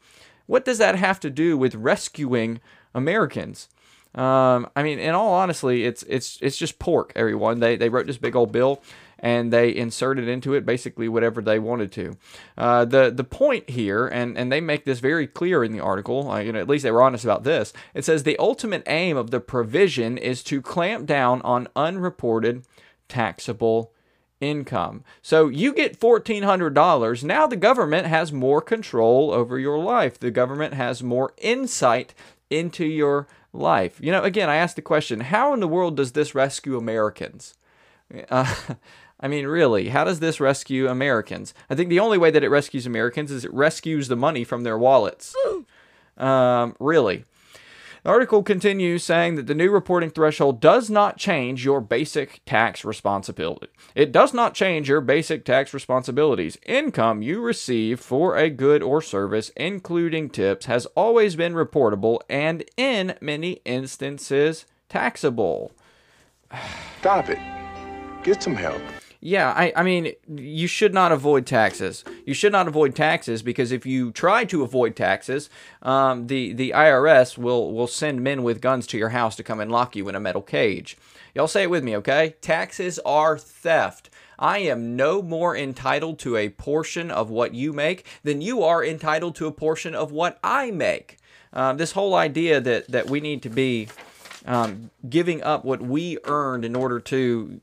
What 0.46 0.64
does 0.64 0.78
that 0.78 0.96
have 0.96 1.18
to 1.20 1.30
do 1.30 1.56
with 1.56 1.74
rescuing 1.74 2.60
Americans? 2.94 3.68
Um, 4.14 4.68
I 4.74 4.82
mean, 4.82 4.98
in 4.98 5.14
all 5.14 5.32
honestly, 5.32 5.84
it's 5.84 6.02
it's 6.04 6.38
it's 6.40 6.56
just 6.56 6.78
pork. 6.78 7.12
Everyone 7.14 7.60
they 7.60 7.76
they 7.76 7.88
wrote 7.88 8.06
this 8.06 8.18
big 8.18 8.34
old 8.34 8.52
bill 8.52 8.82
and 9.18 9.52
they 9.52 9.74
inserted 9.74 10.28
into 10.28 10.54
it 10.54 10.66
basically 10.66 11.08
whatever 11.08 11.40
they 11.40 11.58
wanted 11.58 11.90
to. 11.92 12.16
Uh, 12.56 12.84
the 12.84 13.10
the 13.10 13.24
point 13.24 13.70
here, 13.70 14.06
and 14.06 14.36
and 14.36 14.50
they 14.50 14.60
make 14.60 14.84
this 14.84 15.00
very 15.00 15.26
clear 15.26 15.64
in 15.64 15.72
the 15.72 15.80
article. 15.80 16.30
Uh, 16.30 16.38
you 16.38 16.52
know, 16.52 16.60
at 16.60 16.68
least 16.68 16.82
they 16.82 16.90
were 16.90 17.02
honest 17.02 17.24
about 17.24 17.44
this. 17.44 17.72
It 17.94 18.04
says 18.04 18.22
the 18.22 18.38
ultimate 18.38 18.82
aim 18.86 19.16
of 19.16 19.30
the 19.30 19.40
provision 19.40 20.18
is 20.18 20.42
to 20.44 20.62
clamp 20.62 21.06
down 21.06 21.42
on 21.42 21.68
unreported 21.76 22.64
taxable 23.08 23.92
income. 24.40 25.04
So 25.22 25.48
you 25.48 25.72
get 25.72 25.98
$1,400. 25.98 27.24
Now 27.24 27.46
the 27.46 27.56
government 27.56 28.06
has 28.06 28.32
more 28.32 28.60
control 28.60 29.30
over 29.32 29.58
your 29.58 29.78
life. 29.78 30.18
The 30.18 30.30
government 30.30 30.74
has 30.74 31.02
more 31.02 31.32
insight 31.38 32.14
into 32.50 32.84
your 32.84 33.26
life. 33.52 33.98
You 34.00 34.12
know, 34.12 34.22
again, 34.22 34.48
I 34.48 34.56
asked 34.56 34.76
the 34.76 34.82
question 34.82 35.20
how 35.20 35.54
in 35.54 35.60
the 35.60 35.68
world 35.68 35.96
does 35.96 36.12
this 36.12 36.34
rescue 36.34 36.76
Americans? 36.76 37.54
Uh, 38.28 38.54
I 39.20 39.28
mean, 39.28 39.46
really, 39.46 39.88
how 39.88 40.04
does 40.04 40.20
this 40.20 40.40
rescue 40.40 40.88
Americans? 40.88 41.54
I 41.70 41.74
think 41.74 41.88
the 41.88 42.00
only 42.00 42.18
way 42.18 42.30
that 42.30 42.44
it 42.44 42.50
rescues 42.50 42.86
Americans 42.86 43.30
is 43.30 43.46
it 43.46 43.52
rescues 43.52 44.08
the 44.08 44.16
money 44.16 44.44
from 44.44 44.62
their 44.62 44.78
wallets. 44.78 45.34
Um, 46.18 46.74
really. 46.80 47.26
The 48.06 48.12
article 48.12 48.44
continues 48.44 49.02
saying 49.02 49.34
that 49.34 49.48
the 49.48 49.54
new 49.54 49.68
reporting 49.68 50.10
threshold 50.10 50.60
does 50.60 50.88
not 50.88 51.16
change 51.16 51.64
your 51.64 51.80
basic 51.80 52.40
tax 52.46 52.84
responsibility. 52.84 53.66
It 53.96 54.12
does 54.12 54.32
not 54.32 54.54
change 54.54 54.88
your 54.88 55.00
basic 55.00 55.44
tax 55.44 55.74
responsibilities. 55.74 56.56
Income 56.64 57.22
you 57.22 57.40
receive 57.40 57.98
for 57.98 58.36
a 58.36 58.48
good 58.48 58.80
or 58.80 59.02
service, 59.02 59.50
including 59.56 60.30
tips, 60.30 60.66
has 60.66 60.86
always 60.94 61.34
been 61.34 61.54
reportable 61.54 62.20
and, 62.30 62.62
in 62.76 63.16
many 63.20 63.54
instances, 63.64 64.66
taxable. 64.88 65.72
Stop 67.00 67.28
it. 67.28 67.40
Get 68.22 68.40
some 68.40 68.54
help. 68.54 68.82
Yeah, 69.20 69.52
I, 69.52 69.72
I 69.74 69.82
mean, 69.82 70.12
you 70.28 70.66
should 70.66 70.92
not 70.92 71.10
avoid 71.10 71.46
taxes. 71.46 72.04
You 72.24 72.34
should 72.34 72.52
not 72.52 72.68
avoid 72.68 72.94
taxes 72.94 73.42
because 73.42 73.72
if 73.72 73.86
you 73.86 74.12
try 74.12 74.44
to 74.44 74.62
avoid 74.62 74.94
taxes, 74.94 75.48
um, 75.82 76.26
the 76.26 76.52
the 76.52 76.72
IRS 76.76 77.38
will 77.38 77.72
will 77.72 77.86
send 77.86 78.22
men 78.22 78.42
with 78.42 78.60
guns 78.60 78.86
to 78.88 78.98
your 78.98 79.10
house 79.10 79.36
to 79.36 79.42
come 79.42 79.60
and 79.60 79.70
lock 79.70 79.96
you 79.96 80.08
in 80.08 80.14
a 80.14 80.20
metal 80.20 80.42
cage. 80.42 80.96
Y'all 81.34 81.48
say 81.48 81.62
it 81.62 81.70
with 81.70 81.84
me, 81.84 81.96
okay? 81.96 82.34
Taxes 82.40 82.98
are 83.00 83.36
theft. 83.36 84.10
I 84.38 84.58
am 84.58 84.96
no 84.96 85.22
more 85.22 85.56
entitled 85.56 86.18
to 86.20 86.36
a 86.36 86.50
portion 86.50 87.10
of 87.10 87.30
what 87.30 87.54
you 87.54 87.72
make 87.72 88.06
than 88.22 88.40
you 88.40 88.62
are 88.62 88.84
entitled 88.84 89.34
to 89.36 89.46
a 89.46 89.52
portion 89.52 89.94
of 89.94 90.12
what 90.12 90.38
I 90.42 90.70
make. 90.70 91.18
Um, 91.52 91.78
this 91.78 91.92
whole 91.92 92.14
idea 92.14 92.60
that 92.60 92.88
that 92.88 93.08
we 93.08 93.20
need 93.20 93.42
to 93.42 93.48
be 93.48 93.88
um, 94.46 94.90
giving 95.08 95.42
up 95.42 95.64
what 95.64 95.82
we 95.82 96.18
earned 96.24 96.64
in 96.64 96.76
order 96.76 97.00
to 97.00 97.60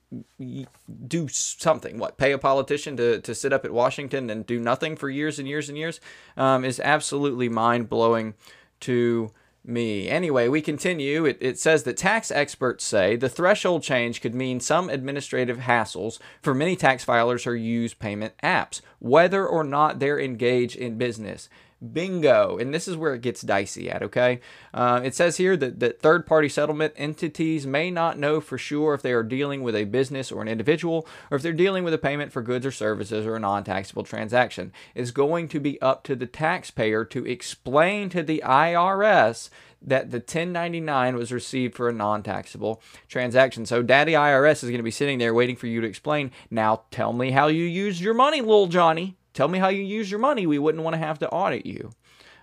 do 1.07 1.27
something. 1.29 1.97
What 1.97 2.17
pay 2.17 2.31
a 2.33 2.37
politician 2.37 2.97
to, 2.97 3.21
to 3.21 3.33
sit 3.33 3.53
up 3.53 3.65
at 3.65 3.71
Washington 3.71 4.29
and 4.29 4.45
do 4.45 4.59
nothing 4.59 4.95
for 4.95 5.09
years 5.09 5.39
and 5.39 5.47
years 5.47 5.69
and 5.69 5.77
years 5.77 5.99
um, 6.37 6.65
is 6.65 6.79
absolutely 6.79 7.49
mind 7.49 7.89
blowing 7.89 8.33
to 8.81 9.31
me. 9.65 10.09
Anyway, 10.09 10.47
we 10.47 10.61
continue. 10.61 11.25
It, 11.25 11.37
it 11.39 11.57
says 11.57 11.83
that 11.83 11.95
tax 11.95 12.31
experts 12.31 12.83
say 12.83 13.15
the 13.15 13.29
threshold 13.29 13.81
change 13.81 14.21
could 14.21 14.35
mean 14.35 14.59
some 14.59 14.89
administrative 14.89 15.59
hassles 15.59 16.19
for 16.41 16.53
many 16.53 16.75
tax 16.75 17.05
filers 17.05 17.45
who 17.45 17.53
use 17.53 17.93
payment 17.93 18.33
apps, 18.43 18.81
whether 18.99 19.47
or 19.47 19.63
not 19.63 19.99
they're 19.99 20.19
engaged 20.19 20.75
in 20.75 20.97
business. 20.97 21.47
Bingo. 21.91 22.57
And 22.57 22.73
this 22.73 22.87
is 22.87 22.95
where 22.95 23.13
it 23.13 23.21
gets 23.21 23.41
dicey 23.41 23.89
at, 23.89 24.03
okay? 24.03 24.39
Uh, 24.73 25.01
it 25.03 25.15
says 25.15 25.37
here 25.37 25.57
that, 25.57 25.79
that 25.79 25.99
third 25.99 26.25
party 26.25 26.49
settlement 26.49 26.93
entities 26.95 27.65
may 27.65 27.91
not 27.91 28.17
know 28.17 28.39
for 28.39 28.57
sure 28.57 28.93
if 28.93 29.01
they 29.01 29.11
are 29.11 29.23
dealing 29.23 29.63
with 29.63 29.75
a 29.75 29.85
business 29.85 30.31
or 30.31 30.41
an 30.41 30.47
individual, 30.47 31.07
or 31.29 31.35
if 31.35 31.41
they're 31.41 31.53
dealing 31.53 31.83
with 31.83 31.93
a 31.93 31.97
payment 31.97 32.31
for 32.31 32.41
goods 32.41 32.65
or 32.65 32.71
services 32.71 33.25
or 33.25 33.35
a 33.35 33.39
non 33.39 33.63
taxable 33.63 34.03
transaction. 34.03 34.71
It's 34.95 35.11
going 35.11 35.47
to 35.49 35.59
be 35.59 35.81
up 35.81 36.03
to 36.03 36.15
the 36.15 36.27
taxpayer 36.27 37.05
to 37.05 37.25
explain 37.25 38.09
to 38.09 38.23
the 38.23 38.41
IRS 38.45 39.49
that 39.85 40.11
the 40.11 40.17
1099 40.17 41.15
was 41.15 41.31
received 41.31 41.75
for 41.75 41.89
a 41.89 41.93
non 41.93 42.23
taxable 42.23 42.81
transaction. 43.07 43.65
So, 43.65 43.83
Daddy 43.83 44.13
IRS 44.13 44.63
is 44.63 44.69
going 44.69 44.77
to 44.77 44.83
be 44.83 44.91
sitting 44.91 45.19
there 45.19 45.33
waiting 45.33 45.55
for 45.55 45.67
you 45.67 45.81
to 45.81 45.87
explain. 45.87 46.31
Now, 46.49 46.83
tell 46.91 47.13
me 47.13 47.31
how 47.31 47.47
you 47.47 47.65
used 47.65 48.01
your 48.01 48.13
money, 48.13 48.41
little 48.41 48.67
Johnny. 48.67 49.17
Tell 49.33 49.47
me 49.47 49.59
how 49.59 49.69
you 49.69 49.81
use 49.81 50.11
your 50.11 50.19
money. 50.19 50.45
We 50.45 50.59
wouldn't 50.59 50.83
want 50.83 50.93
to 50.93 50.99
have 50.99 51.19
to 51.19 51.29
audit 51.29 51.65
you. 51.65 51.91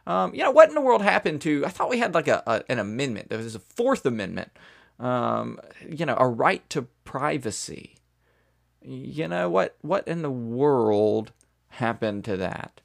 Um, 0.07 0.35
you 0.35 0.43
know, 0.43 0.51
what 0.51 0.69
in 0.69 0.75
the 0.75 0.81
world 0.81 1.03
happened 1.03 1.41
to? 1.43 1.65
I 1.65 1.69
thought 1.69 1.91
we 1.91 1.99
had 1.99 2.15
like 2.15 2.29
a, 2.29 2.43
a 2.47 2.63
an 2.69 2.79
amendment. 2.79 3.29
There 3.29 3.39
was 3.39 3.55
a 3.55 3.61
Fourth 3.61 4.05
Amendment. 4.05 4.51
Um, 4.99 5.59
you 5.89 6.05
know, 6.05 6.17
a 6.19 6.27
right 6.27 6.69
to 6.71 6.83
privacy. 7.05 7.97
You 8.83 9.29
know 9.29 9.49
what? 9.49 9.77
What 9.83 10.09
in 10.09 10.23
the 10.23 10.31
world 10.31 11.33
happened 11.69 12.25
to 12.25 12.37
that? 12.39 12.81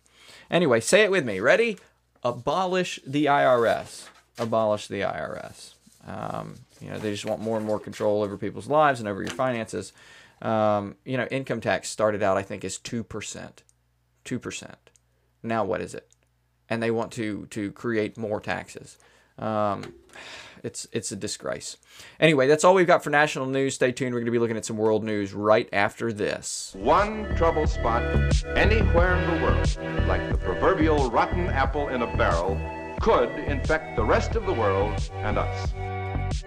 Anyway, 0.51 0.79
say 0.79 1.03
it 1.03 1.11
with 1.11 1.25
me. 1.25 1.39
Ready? 1.39 1.77
Abolish 2.23 2.99
the 3.05 3.25
IRS. 3.25 4.07
Abolish 4.37 4.87
the 4.87 5.01
IRS. 5.01 5.73
Um, 6.05 6.55
you 6.81 6.89
know, 6.89 6.99
they 6.99 7.11
just 7.11 7.25
want 7.25 7.41
more 7.41 7.57
and 7.57 7.65
more 7.65 7.79
control 7.79 8.21
over 8.21 8.37
people's 8.37 8.67
lives 8.67 8.99
and 8.99 9.09
over 9.09 9.21
your 9.21 9.33
finances. 9.33 9.93
Um, 10.41 10.95
you 11.05 11.17
know, 11.17 11.25
income 11.25 11.61
tax 11.61 11.89
started 11.89 12.21
out, 12.21 12.37
I 12.37 12.43
think, 12.43 12.63
as 12.63 12.77
two 12.77 13.03
percent. 13.03 13.63
2%. 14.25 14.73
Now 15.43 15.63
what 15.63 15.81
is 15.81 15.93
it? 15.93 16.07
And 16.69 16.81
they 16.81 16.91
want 16.91 17.11
to 17.13 17.45
to 17.51 17.71
create 17.71 18.17
more 18.17 18.41
taxes. 18.41 18.97
Um, 19.37 19.93
it's 20.63 20.87
it's 20.91 21.11
a 21.11 21.15
disgrace. 21.15 21.77
Anyway, 22.19 22.47
that's 22.47 22.63
all 22.63 22.73
we've 22.73 22.87
got 22.87 23.03
for 23.03 23.11
national 23.11 23.45
news. 23.45 23.75
Stay 23.75 23.91
tuned. 23.91 24.13
We're 24.13 24.21
going 24.21 24.25
to 24.25 24.31
be 24.31 24.39
looking 24.39 24.57
at 24.57 24.65
some 24.65 24.77
world 24.77 25.03
news 25.03 25.33
right 25.33 25.69
after 25.71 26.11
this. 26.11 26.75
One 26.75 27.35
trouble 27.35 27.67
spot 27.67 28.01
anywhere 28.55 29.15
in 29.15 29.35
the 29.35 29.45
world, 29.45 30.07
like 30.07 30.27
the 30.31 30.37
proverbial 30.39 31.11
rotten 31.11 31.47
apple 31.49 31.89
in 31.89 32.01
a 32.01 32.17
barrel, 32.17 32.59
could 32.99 33.29
infect 33.29 33.95
the 33.95 34.03
rest 34.03 34.35
of 34.35 34.47
the 34.47 34.53
world 34.53 34.99
and 35.13 35.37
us. 35.37 35.73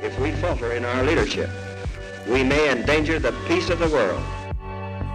If 0.03 0.19
we 0.19 0.33
falter 0.33 0.73
in 0.73 0.85
our 0.85 1.05
leadership, 1.05 1.51
we 2.27 2.43
may 2.43 2.71
endanger 2.71 3.19
the 3.19 3.33
peace 3.47 3.71
of 3.71 3.79
the 3.79 3.89
world. 3.89 4.23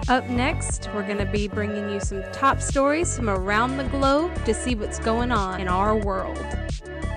Up 0.09 0.27
next, 0.27 0.89
we're 0.93 1.05
going 1.05 1.17
to 1.17 1.25
be 1.25 1.47
bringing 1.47 1.89
you 1.89 2.01
some 2.01 2.21
top 2.33 2.59
stories 2.59 3.15
from 3.15 3.29
around 3.29 3.77
the 3.77 3.85
globe 3.85 4.33
to 4.43 4.53
see 4.53 4.75
what's 4.75 4.99
going 4.99 5.31
on 5.31 5.61
in 5.61 5.69
our 5.69 5.95
world. 5.95 6.37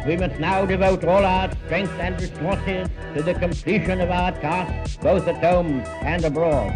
We 0.06 0.16
must 0.16 0.38
now 0.38 0.64
devote 0.64 1.02
all 1.02 1.24
our 1.24 1.50
strength 1.66 1.90
and 1.98 2.20
resources 2.20 2.88
to 3.14 3.22
the 3.24 3.34
completion 3.34 4.00
of 4.00 4.10
our 4.10 4.30
task, 4.30 5.00
both 5.00 5.26
at 5.26 5.42
home 5.42 5.80
and 6.02 6.24
abroad. 6.24 6.72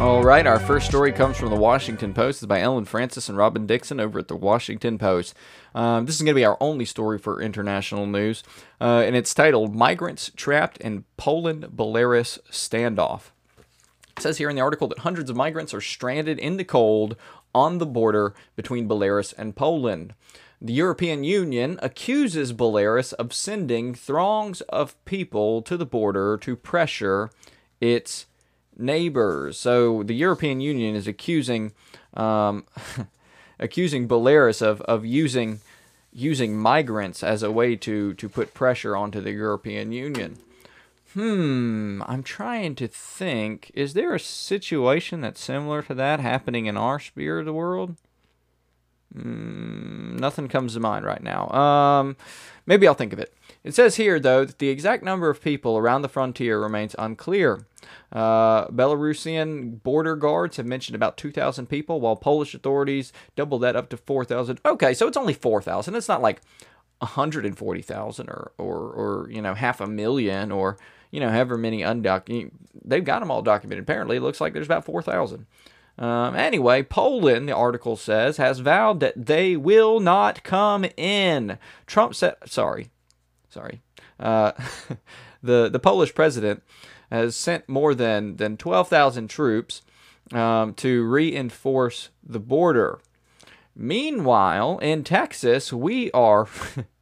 All 0.00 0.24
right, 0.24 0.44
our 0.44 0.58
first 0.58 0.86
story 0.88 1.12
comes 1.12 1.36
from 1.36 1.50
the 1.50 1.56
Washington 1.56 2.12
Post. 2.12 2.42
It's 2.42 2.48
by 2.48 2.60
Ellen 2.60 2.84
Francis 2.84 3.28
and 3.28 3.38
Robyn 3.38 3.68
Dixon 3.68 4.00
over 4.00 4.18
at 4.18 4.26
the 4.26 4.34
Washington 4.34 4.98
Post. 4.98 5.34
Um, 5.72 6.06
this 6.06 6.16
is 6.16 6.22
going 6.22 6.34
to 6.34 6.40
be 6.40 6.44
our 6.44 6.56
only 6.60 6.84
story 6.84 7.18
for 7.18 7.40
international 7.40 8.06
news, 8.06 8.42
uh, 8.80 9.04
and 9.06 9.14
it's 9.14 9.32
titled 9.34 9.76
Migrants 9.76 10.32
Trapped 10.34 10.78
in 10.78 11.04
Poland 11.16 11.68
Belarus 11.76 12.40
Standoff. 12.50 13.30
It 14.20 14.24
says 14.24 14.36
here 14.36 14.50
in 14.50 14.56
the 14.56 14.60
article 14.60 14.86
that 14.88 14.98
hundreds 14.98 15.30
of 15.30 15.36
migrants 15.36 15.72
are 15.72 15.80
stranded 15.80 16.38
in 16.38 16.58
the 16.58 16.64
cold 16.64 17.16
on 17.54 17.78
the 17.78 17.86
border 17.86 18.34
between 18.54 18.86
Belarus 18.86 19.32
and 19.38 19.56
Poland. 19.56 20.12
The 20.60 20.74
European 20.74 21.24
Union 21.24 21.78
accuses 21.80 22.52
Belarus 22.52 23.14
of 23.14 23.32
sending 23.32 23.94
throngs 23.94 24.60
of 24.68 25.02
people 25.06 25.62
to 25.62 25.74
the 25.78 25.86
border 25.86 26.36
to 26.36 26.54
pressure 26.54 27.30
its 27.80 28.26
neighbors. 28.76 29.58
So 29.58 30.02
the 30.02 30.14
European 30.14 30.60
Union 30.60 30.94
is 30.94 31.08
accusing 31.08 31.72
um, 32.12 32.66
accusing 33.58 34.06
Belarus 34.06 34.60
of, 34.60 34.82
of 34.82 35.06
using 35.06 35.60
using 36.12 36.58
migrants 36.58 37.22
as 37.22 37.42
a 37.42 37.50
way 37.50 37.74
to, 37.76 38.12
to 38.12 38.28
put 38.28 38.52
pressure 38.52 38.94
onto 38.94 39.22
the 39.22 39.32
European 39.32 39.92
Union. 39.92 40.36
Hmm, 41.14 42.02
I'm 42.06 42.22
trying 42.22 42.76
to 42.76 42.86
think. 42.86 43.72
Is 43.74 43.94
there 43.94 44.14
a 44.14 44.20
situation 44.20 45.20
that's 45.20 45.40
similar 45.40 45.82
to 45.82 45.94
that 45.94 46.20
happening 46.20 46.66
in 46.66 46.76
our 46.76 47.00
sphere 47.00 47.40
of 47.40 47.46
the 47.46 47.52
world? 47.52 47.96
Mm, 49.16 50.20
nothing 50.20 50.46
comes 50.46 50.74
to 50.74 50.80
mind 50.80 51.04
right 51.04 51.22
now. 51.22 51.48
Um, 51.50 52.16
maybe 52.64 52.86
I'll 52.86 52.94
think 52.94 53.12
of 53.12 53.18
it. 53.18 53.34
It 53.64 53.74
says 53.74 53.96
here, 53.96 54.20
though, 54.20 54.44
that 54.44 54.60
the 54.60 54.68
exact 54.68 55.02
number 55.02 55.28
of 55.28 55.42
people 55.42 55.76
around 55.76 56.02
the 56.02 56.08
frontier 56.08 56.60
remains 56.60 56.94
unclear. 56.96 57.66
Uh, 58.12 58.68
Belarusian 58.68 59.82
border 59.82 60.14
guards 60.14 60.58
have 60.58 60.66
mentioned 60.66 60.94
about 60.94 61.16
2,000 61.16 61.66
people, 61.66 62.00
while 62.00 62.14
Polish 62.14 62.54
authorities 62.54 63.12
double 63.34 63.58
that 63.58 63.74
up 63.74 63.88
to 63.90 63.96
4,000. 63.96 64.60
Okay, 64.64 64.94
so 64.94 65.08
it's 65.08 65.16
only 65.16 65.34
4,000. 65.34 65.96
It's 65.96 66.08
not 66.08 66.22
like 66.22 66.40
140,000 67.00 68.28
or, 68.28 68.52
or, 68.58 68.76
or, 68.76 69.30
you 69.30 69.42
know, 69.42 69.54
half 69.54 69.80
a 69.80 69.86
million 69.88 70.52
or 70.52 70.78
you 71.10 71.20
know, 71.20 71.30
however 71.30 71.56
many 71.56 71.80
undocumented, 71.80 72.50
they've 72.84 73.04
got 73.04 73.20
them 73.20 73.30
all 73.30 73.42
documented. 73.42 73.82
Apparently, 73.82 74.16
it 74.16 74.22
looks 74.22 74.40
like 74.40 74.52
there's 74.52 74.66
about 74.66 74.84
4,000. 74.84 75.46
Um, 75.98 76.34
anyway, 76.34 76.82
Poland, 76.82 77.48
the 77.48 77.54
article 77.54 77.96
says, 77.96 78.38
has 78.38 78.60
vowed 78.60 79.00
that 79.00 79.26
they 79.26 79.56
will 79.56 80.00
not 80.00 80.42
come 80.42 80.86
in. 80.96 81.58
Trump 81.86 82.14
said, 82.14 82.36
sorry, 82.46 82.90
sorry. 83.48 83.82
Uh, 84.18 84.52
the, 85.42 85.68
the 85.68 85.78
Polish 85.78 86.14
president 86.14 86.62
has 87.10 87.36
sent 87.36 87.68
more 87.68 87.94
than, 87.94 88.36
than 88.36 88.56
12,000 88.56 89.28
troops 89.28 89.82
um, 90.32 90.74
to 90.74 91.04
reinforce 91.04 92.10
the 92.22 92.40
border. 92.40 93.00
Meanwhile, 93.74 94.78
in 94.78 95.04
Texas, 95.04 95.72
we 95.72 96.10
are 96.12 96.46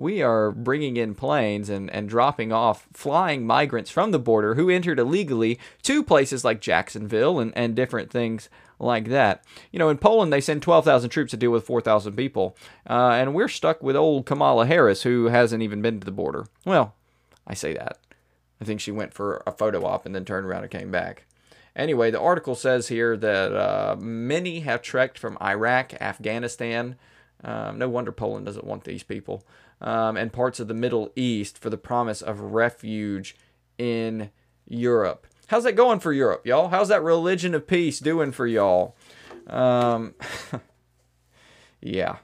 we 0.00 0.22
are 0.22 0.50
bringing 0.50 0.96
in 0.96 1.14
planes 1.14 1.68
and, 1.68 1.90
and 1.90 2.08
dropping 2.08 2.52
off 2.52 2.88
flying 2.92 3.46
migrants 3.46 3.90
from 3.90 4.10
the 4.10 4.18
border 4.18 4.54
who 4.54 4.70
entered 4.70 4.98
illegally 4.98 5.60
to 5.82 6.02
places 6.02 6.42
like 6.42 6.60
Jacksonville 6.60 7.38
and, 7.38 7.52
and 7.54 7.76
different 7.76 8.10
things 8.10 8.48
like 8.78 9.08
that. 9.08 9.44
You 9.70 9.78
know, 9.78 9.90
in 9.90 9.98
Poland, 9.98 10.32
they 10.32 10.40
send 10.40 10.62
12,000 10.62 11.10
troops 11.10 11.32
to 11.32 11.36
deal 11.36 11.50
with 11.50 11.66
4,000 11.66 12.16
people, 12.16 12.56
uh, 12.88 13.10
and 13.10 13.34
we're 13.34 13.46
stuck 13.46 13.82
with 13.82 13.94
old 13.94 14.24
Kamala 14.24 14.64
Harris, 14.64 15.02
who 15.02 15.26
hasn't 15.26 15.62
even 15.62 15.82
been 15.82 16.00
to 16.00 16.06
the 16.06 16.10
border. 16.10 16.46
Well, 16.64 16.94
I 17.46 17.52
say 17.52 17.74
that. 17.74 17.98
I 18.58 18.64
think 18.64 18.80
she 18.80 18.90
went 18.90 19.12
for 19.12 19.42
a 19.46 19.52
photo 19.52 19.84
op 19.84 20.06
and 20.06 20.14
then 20.14 20.24
turned 20.24 20.46
around 20.46 20.62
and 20.62 20.70
came 20.70 20.90
back. 20.90 21.26
Anyway, 21.76 22.10
the 22.10 22.20
article 22.20 22.54
says 22.54 22.88
here 22.88 23.18
that 23.18 23.52
uh, 23.54 23.96
many 23.98 24.60
have 24.60 24.80
trekked 24.80 25.18
from 25.18 25.36
Iraq, 25.42 25.92
Afghanistan. 26.00 26.96
Um, 27.44 27.78
no 27.78 27.88
wonder 27.88 28.12
Poland 28.12 28.46
doesn't 28.46 28.66
want 28.66 28.84
these 28.84 29.02
people 29.02 29.44
um, 29.80 30.16
and 30.16 30.32
parts 30.32 30.60
of 30.60 30.68
the 30.68 30.74
Middle 30.74 31.10
East 31.16 31.58
for 31.58 31.70
the 31.70 31.78
promise 31.78 32.22
of 32.22 32.40
refuge 32.40 33.36
in 33.78 34.30
Europe. 34.66 35.26
How's 35.48 35.64
that 35.64 35.72
going 35.72 36.00
for 36.00 36.12
Europe, 36.12 36.46
y'all? 36.46 36.68
How's 36.68 36.88
that 36.88 37.02
religion 37.02 37.54
of 37.54 37.66
peace 37.66 37.98
doing 37.98 38.30
for 38.30 38.46
y'all? 38.46 38.96
Um, 39.46 40.14
yeah. 41.80 42.18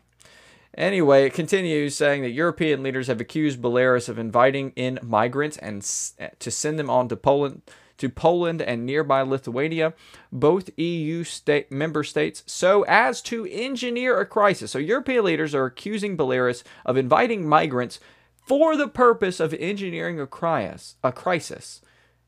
Anyway, 0.77 1.25
it 1.25 1.33
continues 1.33 1.97
saying 1.97 2.23
that 2.23 2.31
European 2.31 2.83
leaders 2.83 3.07
have 3.07 3.21
accused 3.21 3.63
Belarus 3.63 4.09
of 4.09 4.19
inviting 4.19 4.73
in 4.77 4.99
migrants 5.03 5.57
and 5.57 5.79
s- 5.79 6.15
to 6.39 6.51
send 6.51 6.79
them 6.79 6.91
on 6.91 7.09
to 7.09 7.17
Poland 7.17 7.63
to 7.99 8.09
Poland 8.09 8.63
and 8.63 8.85
nearby 8.85 9.23
Lithuania, 9.23 9.95
both 10.33 10.77
EU 10.79 11.25
state 11.25 11.71
member 11.71 12.05
states, 12.05 12.43
so 12.47 12.83
as 12.85 13.23
to 13.23 13.47
engineer 13.47 14.21
a 14.21 14.27
crisis. 14.27 14.71
So 14.71 14.79
European 14.79 15.25
leaders 15.25 15.55
are 15.55 15.67
accusing 15.67 16.17
Belarus 16.17 16.63
of 16.85 16.97
inviting 16.97 17.49
migrants 17.49 18.01
for 18.47 18.77
the 18.77 18.89
purpose 18.89 19.41
of 19.41 19.55
engineering 19.55 20.21
a 20.21 20.27
crisis. 20.27 20.97
A 21.03 21.13
crisis. 21.13 21.81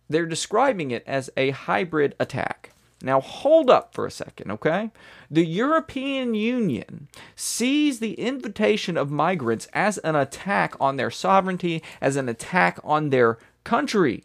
They're 0.09 0.27
describing 0.27 0.91
it 0.91 1.05
as 1.07 1.31
a 1.37 1.51
hybrid 1.51 2.15
attack. 2.19 2.73
Now, 3.01 3.21
hold 3.21 3.71
up 3.71 3.95
for 3.95 4.07
a 4.07 4.11
second, 4.11 4.51
okay? 4.51 4.91
The 5.31 5.47
European 5.47 6.35
Union 6.35 7.07
sees 7.37 8.01
the 8.01 8.15
invitation 8.15 8.97
of 8.97 9.11
migrants 9.11 9.69
as 9.73 9.99
an 9.99 10.17
attack 10.17 10.75
on 10.81 10.97
their 10.97 11.11
sovereignty, 11.11 11.83
as 12.01 12.17
an 12.17 12.29
attack 12.29 12.81
on 12.83 13.11
their 13.11 13.39
country. 13.63 14.25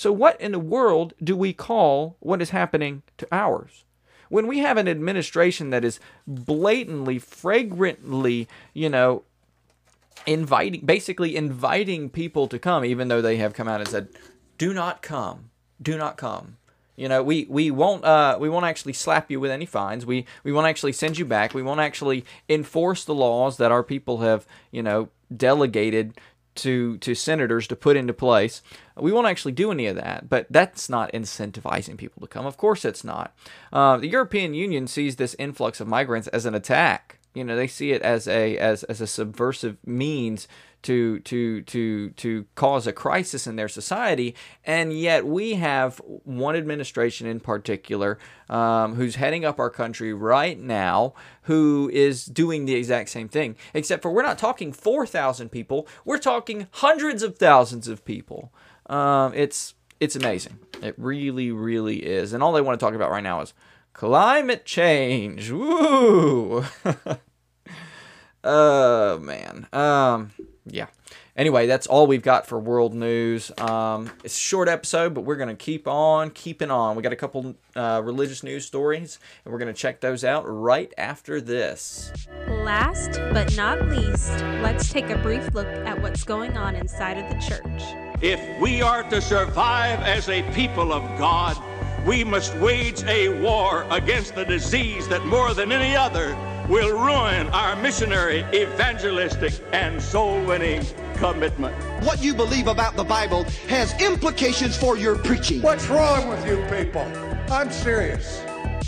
So, 0.00 0.12
what 0.12 0.40
in 0.40 0.52
the 0.52 0.58
world 0.58 1.12
do 1.22 1.36
we 1.36 1.52
call 1.52 2.16
what 2.20 2.40
is 2.40 2.48
happening 2.48 3.02
to 3.18 3.28
ours? 3.30 3.84
When 4.30 4.46
we 4.46 4.60
have 4.60 4.78
an 4.78 4.88
administration 4.88 5.68
that 5.68 5.84
is 5.84 6.00
blatantly, 6.26 7.18
fragrantly, 7.18 8.48
you 8.72 8.88
know, 8.88 9.24
inviting, 10.24 10.86
basically 10.86 11.36
inviting 11.36 12.08
people 12.08 12.48
to 12.48 12.58
come, 12.58 12.82
even 12.82 13.08
though 13.08 13.20
they 13.20 13.36
have 13.36 13.52
come 13.52 13.68
out 13.68 13.80
and 13.80 13.90
said, 13.90 14.08
do 14.56 14.72
not 14.72 15.02
come, 15.02 15.50
do 15.82 15.98
not 15.98 16.16
come. 16.16 16.56
You 16.96 17.06
know, 17.10 17.22
we, 17.22 17.46
we 17.50 17.70
won't 17.70 18.02
uh, 18.02 18.38
we 18.40 18.48
won't 18.48 18.64
actually 18.64 18.94
slap 18.94 19.30
you 19.30 19.38
with 19.38 19.50
any 19.50 19.66
fines. 19.66 20.06
We 20.06 20.24
we 20.44 20.50
won't 20.50 20.66
actually 20.66 20.92
send 20.92 21.18
you 21.18 21.26
back. 21.26 21.52
We 21.52 21.62
won't 21.62 21.80
actually 21.80 22.24
enforce 22.48 23.04
the 23.04 23.14
laws 23.14 23.58
that 23.58 23.70
our 23.70 23.82
people 23.82 24.18
have 24.18 24.46
you 24.70 24.82
know 24.82 25.10
delegated 25.34 26.18
to 26.56 26.98
to 26.98 27.14
senators 27.14 27.66
to 27.68 27.76
put 27.76 27.96
into 27.96 28.12
place. 28.12 28.62
We 28.96 29.12
won't 29.12 29.26
actually 29.26 29.52
do 29.52 29.70
any 29.70 29.86
of 29.86 29.96
that, 29.96 30.28
but 30.28 30.46
that's 30.50 30.88
not 30.88 31.12
incentivizing 31.12 31.96
people 31.96 32.20
to 32.20 32.26
come. 32.26 32.46
Of 32.46 32.56
course, 32.56 32.84
it's 32.84 33.04
not. 33.04 33.34
Uh, 33.72 33.96
the 33.96 34.08
European 34.08 34.54
Union 34.54 34.86
sees 34.86 35.16
this 35.16 35.36
influx 35.38 35.80
of 35.80 35.88
migrants 35.88 36.28
as 36.28 36.46
an 36.46 36.54
attack. 36.54 37.18
You 37.34 37.44
know, 37.44 37.56
they 37.56 37.68
see 37.68 37.92
it 37.92 38.02
as 38.02 38.26
a 38.26 38.58
as 38.58 38.82
as 38.84 39.00
a 39.00 39.06
subversive 39.06 39.76
means 39.86 40.48
to 40.82 41.20
to 41.20 41.62
to 41.62 42.10
to 42.10 42.46
cause 42.54 42.86
a 42.86 42.92
crisis 42.92 43.46
in 43.46 43.56
their 43.56 43.68
society, 43.68 44.34
and 44.64 44.92
yet 44.92 45.26
we 45.26 45.54
have 45.54 46.00
one 46.24 46.56
administration 46.56 47.26
in 47.26 47.40
particular 47.40 48.18
um, 48.48 48.94
who's 48.94 49.16
heading 49.16 49.44
up 49.44 49.58
our 49.58 49.70
country 49.70 50.12
right 50.12 50.58
now, 50.58 51.14
who 51.42 51.90
is 51.92 52.24
doing 52.24 52.64
the 52.64 52.74
exact 52.74 53.10
same 53.10 53.28
thing. 53.28 53.56
Except 53.74 54.02
for 54.02 54.10
we're 54.10 54.22
not 54.22 54.38
talking 54.38 54.72
four 54.72 55.06
thousand 55.06 55.50
people; 55.50 55.86
we're 56.04 56.18
talking 56.18 56.66
hundreds 56.72 57.22
of 57.22 57.36
thousands 57.36 57.88
of 57.88 58.04
people. 58.04 58.52
Um, 58.86 59.32
it's 59.34 59.74
it's 60.00 60.16
amazing. 60.16 60.58
It 60.82 60.94
really, 60.96 61.52
really 61.52 61.98
is. 61.98 62.32
And 62.32 62.42
all 62.42 62.52
they 62.52 62.62
want 62.62 62.80
to 62.80 62.84
talk 62.84 62.94
about 62.94 63.10
right 63.10 63.22
now 63.22 63.42
is 63.42 63.52
climate 63.92 64.64
change. 64.64 65.50
Woo! 65.50 66.64
oh 68.44 69.18
man. 69.18 69.66
Um 69.72 70.32
yeah. 70.66 70.86
Anyway, 71.36 71.66
that's 71.66 71.86
all 71.86 72.06
we've 72.06 72.22
got 72.22 72.46
for 72.46 72.58
world 72.58 72.94
news. 72.94 73.50
Um, 73.58 74.10
it's 74.24 74.36
a 74.36 74.38
short 74.38 74.68
episode, 74.68 75.14
but 75.14 75.22
we're 75.22 75.36
going 75.36 75.48
to 75.48 75.54
keep 75.54 75.88
on 75.88 76.30
keeping 76.30 76.70
on. 76.70 76.96
We 76.96 77.02
got 77.02 77.12
a 77.12 77.16
couple 77.16 77.54
uh, 77.74 78.02
religious 78.04 78.42
news 78.42 78.66
stories, 78.66 79.18
and 79.44 79.52
we're 79.52 79.58
going 79.58 79.72
to 79.72 79.80
check 79.80 80.00
those 80.00 80.24
out 80.24 80.44
right 80.46 80.92
after 80.98 81.40
this. 81.40 82.12
Last 82.48 83.12
but 83.32 83.56
not 83.56 83.88
least, 83.88 84.38
let's 84.62 84.92
take 84.92 85.08
a 85.10 85.18
brief 85.18 85.54
look 85.54 85.66
at 85.66 86.00
what's 86.00 86.24
going 86.24 86.56
on 86.56 86.76
inside 86.76 87.16
of 87.16 87.30
the 87.30 87.38
church. 87.40 87.82
If 88.22 88.60
we 88.60 88.82
are 88.82 89.02
to 89.04 89.22
survive 89.22 90.00
as 90.00 90.28
a 90.28 90.42
people 90.52 90.92
of 90.92 91.02
God, 91.18 91.56
we 92.06 92.24
must 92.24 92.54
wage 92.56 93.02
a 93.04 93.40
war 93.40 93.86
against 93.90 94.34
the 94.34 94.44
disease 94.44 95.08
that 95.08 95.24
more 95.24 95.54
than 95.54 95.72
any 95.72 95.96
other 95.96 96.36
will 96.70 96.96
ruin 96.96 97.48
our 97.48 97.74
missionary, 97.74 98.44
evangelistic, 98.54 99.52
and 99.72 100.00
soul 100.00 100.40
winning 100.44 100.86
commitment. 101.16 101.74
What 102.04 102.22
you 102.22 102.32
believe 102.32 102.68
about 102.68 102.94
the 102.94 103.02
Bible 103.02 103.42
has 103.66 103.92
implications 104.00 104.76
for 104.76 104.96
your 104.96 105.16
preaching. 105.16 105.62
What's 105.62 105.88
wrong 105.88 106.28
with 106.28 106.46
you 106.46 106.64
people? 106.70 107.02
I'm 107.52 107.72
serious. 107.72 108.40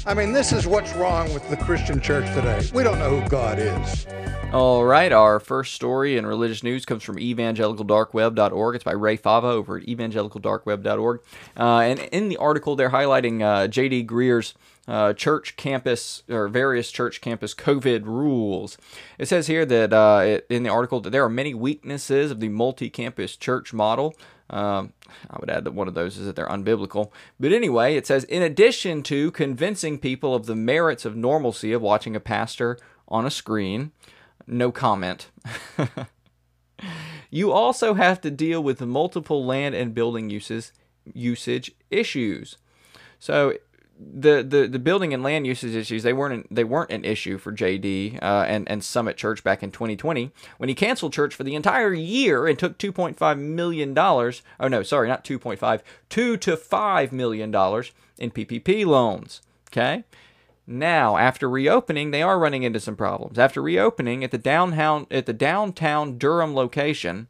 I 0.07 0.15
mean, 0.15 0.33
this 0.33 0.53
is 0.53 0.65
what's 0.65 0.95
wrong 0.95 1.35
with 1.35 1.49
the 1.51 1.57
Christian 1.57 2.01
church 2.01 2.27
today. 2.35 2.63
We 2.73 2.85
don't 2.85 3.01
know 3.01 3.21
who 3.21 3.29
God 3.29 3.59
is. 3.59 4.07
All 4.53 4.85
right, 4.85 5.11
our 5.11 5.41
first 5.41 5.75
story 5.75 6.17
in 6.17 6.27
religious 6.27 6.63
news 6.63 6.85
comes 6.85 7.03
from 7.03 7.17
evangelicaldarkweb.org. 7.17 8.75
It's 8.75 8.85
by 8.85 8.93
Ray 8.93 9.17
Fava 9.17 9.49
over 9.49 9.79
at 9.79 9.87
evangelicaldarkweb.org. 9.87 11.21
Uh, 11.57 11.79
and 11.79 11.99
in 11.99 12.29
the 12.29 12.37
article, 12.37 12.77
they're 12.77 12.91
highlighting 12.91 13.43
uh, 13.43 13.67
J.D. 13.67 14.05
Greear's 14.05 14.55
uh, 14.89 15.13
church 15.13 15.57
campus 15.57 16.23
or 16.29 16.49
various 16.49 16.91
church 16.91 17.21
campus 17.21 17.55
COVID 17.55 18.05
rules. 18.05 18.77
It 19.19 19.27
says 19.29 19.47
here 19.47 19.65
that 19.65 19.93
uh, 19.93 20.23
it, 20.25 20.47
in 20.51 20.65
the 20.65 20.71
article 20.71 21.01
that 21.01 21.11
there 21.11 21.25
are 21.25 21.29
many 21.29 21.55
weaknesses 21.55 22.31
of 22.31 22.41
the 22.41 22.49
multi 22.49 22.91
campus 22.91 23.37
church 23.37 23.73
model. 23.73 24.15
Um, 24.51 24.93
I 25.31 25.39
would 25.41 25.51
add 25.51 25.65
that 25.65 25.73
one 25.73 25.89
of 25.89 25.95
those 25.95 26.19
is 26.19 26.27
that 26.27 26.37
they're 26.37 26.49
unbiblical. 26.49 27.11
But 27.39 27.53
anyway, 27.53 27.97
it 27.97 28.07
says 28.07 28.25
in 28.25 28.43
addition 28.43 29.03
to 29.05 29.31
convincing 29.31 29.99
people 29.99 30.35
of 30.35 30.47
the 30.47 30.57
merits 30.57 31.05
of 31.05 31.17
normalcy 31.17 31.73
of 31.73 31.81
watching 31.81 32.17
a 32.17 32.21
pastor 32.21 32.77
on 33.09 33.25
a 33.25 33.31
screen, 33.31 33.93
no 34.47 34.73
comment. 34.73 35.31
you 37.31 37.53
also 37.53 37.95
have 37.95 38.21
to 38.23 38.31
deal 38.31 38.63
with 38.63 38.81
multiple 38.81 39.45
land 39.45 39.75
and 39.75 39.95
building 39.95 40.29
uses 40.29 40.73
usage 41.15 41.73
issues. 41.91 42.57
So 43.19 43.55
the, 43.99 44.43
the, 44.43 44.67
the 44.67 44.79
building 44.79 45.15
and 45.15 45.23
land 45.23 45.47
usage 45.47 45.75
issues 45.75 46.03
they 46.03 46.13
weren't 46.13 46.35
an, 46.35 46.49
they 46.51 46.65
weren't 46.65 46.91
an 46.91 47.05
issue 47.05 47.39
for 47.39 47.53
JD 47.53 48.23
uh, 48.23 48.45
and 48.47 48.69
and 48.71 48.83
Summit 48.83 49.17
Church 49.17 49.45
back 49.45 49.63
in 49.63 49.71
2020 49.71 50.31
when 50.59 50.69
he 50.69 50.75
canceled 50.75 51.13
church 51.13 51.35
for 51.35 51.45
the 51.45 51.55
entire 51.55 51.93
year 51.93 52.47
and 52.47 52.59
took 52.59 52.79
2.5 52.79 53.39
million 53.39 53.95
dollars. 53.95 54.43
Oh 54.59 54.69
no, 54.69 54.83
sorry, 54.83 55.09
not 55.09 55.25
2.5, 55.25 55.81
2 56.09 56.37
to 56.37 56.57
5 56.57 57.13
million 57.13 57.51
dollars 57.51 57.93
in 58.19 58.31
PPP 58.31 58.85
loans. 58.87 59.43
Okay. 59.69 60.05
Now, 60.65 61.17
after 61.17 61.51
reopening, 61.51 62.13
they 62.13 62.23
are 62.23 62.39
running 62.39 62.63
into 62.63 62.79
some 62.79 62.95
problems. 62.95 63.39
After 63.39 63.61
reopening 63.61 64.23
at 64.23 64.31
the 64.31 64.39
downtown 64.39 65.07
at 65.11 65.27
the 65.27 65.33
downtown 65.33 66.19
Durham 66.19 66.55
location, 66.55 67.29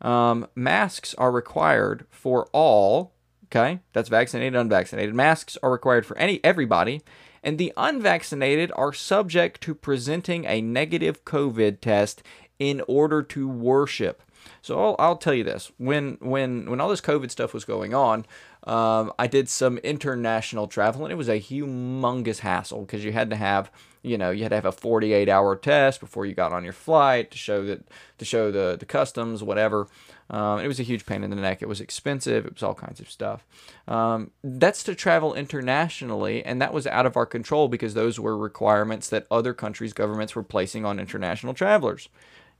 um, 0.00 0.46
masks 0.54 1.14
are 1.14 1.30
required 1.30 2.06
for 2.10 2.48
all 2.52 3.12
Okay, 3.52 3.80
that's 3.92 4.08
vaccinated, 4.08 4.54
unvaccinated. 4.54 5.14
Masks 5.14 5.58
are 5.60 5.72
required 5.72 6.06
for 6.06 6.16
any 6.16 6.38
everybody, 6.44 7.02
and 7.42 7.58
the 7.58 7.72
unvaccinated 7.76 8.70
are 8.76 8.92
subject 8.92 9.60
to 9.62 9.74
presenting 9.74 10.44
a 10.44 10.60
negative 10.60 11.24
COVID 11.24 11.80
test 11.80 12.22
in 12.60 12.80
order 12.86 13.22
to 13.24 13.48
worship. 13.48 14.22
So 14.62 14.82
I'll, 14.82 14.96
I'll 14.98 15.16
tell 15.16 15.34
you 15.34 15.44
this: 15.44 15.70
when 15.78 16.18
when 16.20 16.70
when 16.70 16.80
all 16.80 16.88
this 16.88 17.00
COVID 17.00 17.30
stuff 17.30 17.54
was 17.54 17.64
going 17.64 17.94
on, 17.94 18.26
um, 18.64 19.12
I 19.18 19.26
did 19.26 19.48
some 19.48 19.78
international 19.78 20.66
travel, 20.66 21.04
and 21.04 21.12
it 21.12 21.16
was 21.16 21.28
a 21.28 21.40
humongous 21.40 22.40
hassle 22.40 22.82
because 22.82 23.04
you 23.04 23.12
had 23.12 23.30
to 23.30 23.36
have 23.36 23.70
you 24.02 24.18
know 24.18 24.30
you 24.30 24.42
had 24.42 24.50
to 24.50 24.56
have 24.56 24.64
a 24.64 24.72
48 24.72 25.28
hour 25.28 25.56
test 25.56 26.00
before 26.00 26.26
you 26.26 26.34
got 26.34 26.52
on 26.52 26.64
your 26.64 26.72
flight 26.72 27.30
to 27.30 27.38
show 27.38 27.64
that 27.66 27.86
to 28.18 28.24
show 28.24 28.50
the 28.50 28.76
the 28.78 28.86
customs 28.86 29.42
whatever 29.42 29.88
um, 30.30 30.60
it 30.60 30.68
was 30.68 30.78
a 30.78 30.84
huge 30.84 31.06
pain 31.06 31.24
in 31.24 31.30
the 31.30 31.36
neck. 31.36 31.60
It 31.60 31.68
was 31.68 31.80
expensive. 31.80 32.46
It 32.46 32.54
was 32.54 32.62
all 32.62 32.74
kinds 32.74 33.00
of 33.00 33.10
stuff. 33.10 33.44
Um, 33.88 34.30
that's 34.44 34.84
to 34.84 34.94
travel 34.94 35.34
internationally, 35.34 36.44
and 36.44 36.62
that 36.62 36.72
was 36.72 36.86
out 36.86 37.04
of 37.04 37.16
our 37.16 37.26
control 37.26 37.66
because 37.66 37.94
those 37.94 38.20
were 38.20 38.38
requirements 38.38 39.08
that 39.08 39.26
other 39.30 39.52
countries' 39.52 39.92
governments 39.92 40.36
were 40.36 40.44
placing 40.44 40.84
on 40.84 41.00
international 41.00 41.52
travelers. 41.52 42.08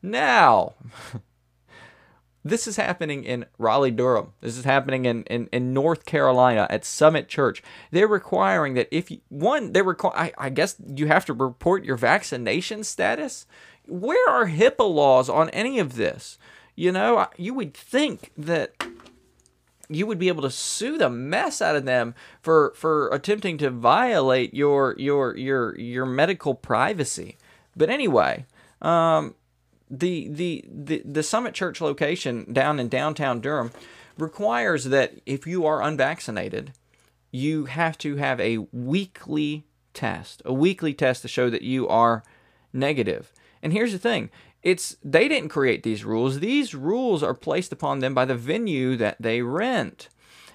Now, 0.03 0.74
this 2.44 2.66
is 2.66 2.76
happening 2.76 3.24
in 3.24 3.44
Raleigh, 3.59 3.90
Durham. 3.90 4.33
This 4.40 4.57
is 4.57 4.64
happening 4.64 5.05
in, 5.05 5.24
in, 5.24 5.48
in 5.53 5.74
North 5.74 6.07
Carolina 6.07 6.66
at 6.70 6.85
Summit 6.85 7.29
Church. 7.29 7.62
They're 7.90 8.09
requiring 8.09 8.74
that 8.74 8.88
if 8.90 9.11
you, 9.11 9.20
one, 9.29 9.72
they 9.72 9.83
require, 9.83 10.16
I, 10.16 10.33
I 10.38 10.48
guess 10.50 10.76
you 10.87 11.07
have 11.07 11.26
to 11.26 11.33
report 11.35 11.85
your 11.85 11.96
vaccination 11.96 12.83
status. 12.85 13.46
Where 13.87 14.29
are 14.29 14.46
HIPAA 14.46 14.88
laws 14.92 15.29
on 15.29 15.50
any 15.50 15.79
of 15.79 15.96
this? 15.96 16.38
You 16.74 16.92
know, 16.92 17.29
you 17.37 17.53
would 17.55 17.74
think 17.74 18.33
that 18.38 18.72
you 19.90 20.07
would 20.07 20.18
be 20.18 20.29
able 20.29 20.42
to 20.42 20.50
sue 20.50 20.96
the 20.96 21.11
mess 21.11 21.61
out 21.61 21.76
of 21.76 21.85
them 21.85 22.14
for 22.40 22.72
for 22.76 23.09
attempting 23.09 23.59
to 23.59 23.70
violate 23.70 24.55
your 24.55 24.94
your 24.96 25.37
your 25.37 25.79
your 25.79 26.07
medical 26.07 26.55
privacy. 26.55 27.37
But 27.76 27.90
anyway, 27.90 28.46
um, 28.81 29.35
the, 29.90 30.29
the 30.29 30.64
the 30.68 31.03
the 31.05 31.22
Summit 31.22 31.53
Church 31.53 31.81
location 31.81 32.53
down 32.53 32.79
in 32.79 32.88
downtown 32.88 33.40
Durham 33.40 33.72
requires 34.16 34.85
that 34.85 35.14
if 35.26 35.46
you 35.46 35.66
are 35.66 35.83
unvaccinated, 35.83 36.72
you 37.31 37.64
have 37.64 37.98
to 37.98 38.16
have 38.16 38.40
a 38.40 38.59
weekly 38.72 39.66
test, 39.92 40.42
a 40.44 40.53
weekly 40.53 40.94
test 40.94 41.22
to 41.22 41.29
show 41.29 41.50
that 41.50 41.62
you 41.62 41.88
are 41.88 42.22
negative. 42.72 43.33
And 43.62 43.72
here's 43.72 43.92
the 43.92 43.98
thing 43.98 44.31
it's 44.62 44.96
they 45.03 45.29
didn't 45.29 45.48
create 45.48 45.83
these 45.83 46.05
rules. 46.05 46.40
These 46.40 46.74
rules 46.74 47.22
are 47.22 47.35
placed 47.35 47.72
upon 47.72 47.98
them 47.98 48.14
by 48.14 48.24
the 48.24 48.37
venue 48.37 48.96
that 48.96 49.16
they 49.20 49.42
rent. 49.42 50.09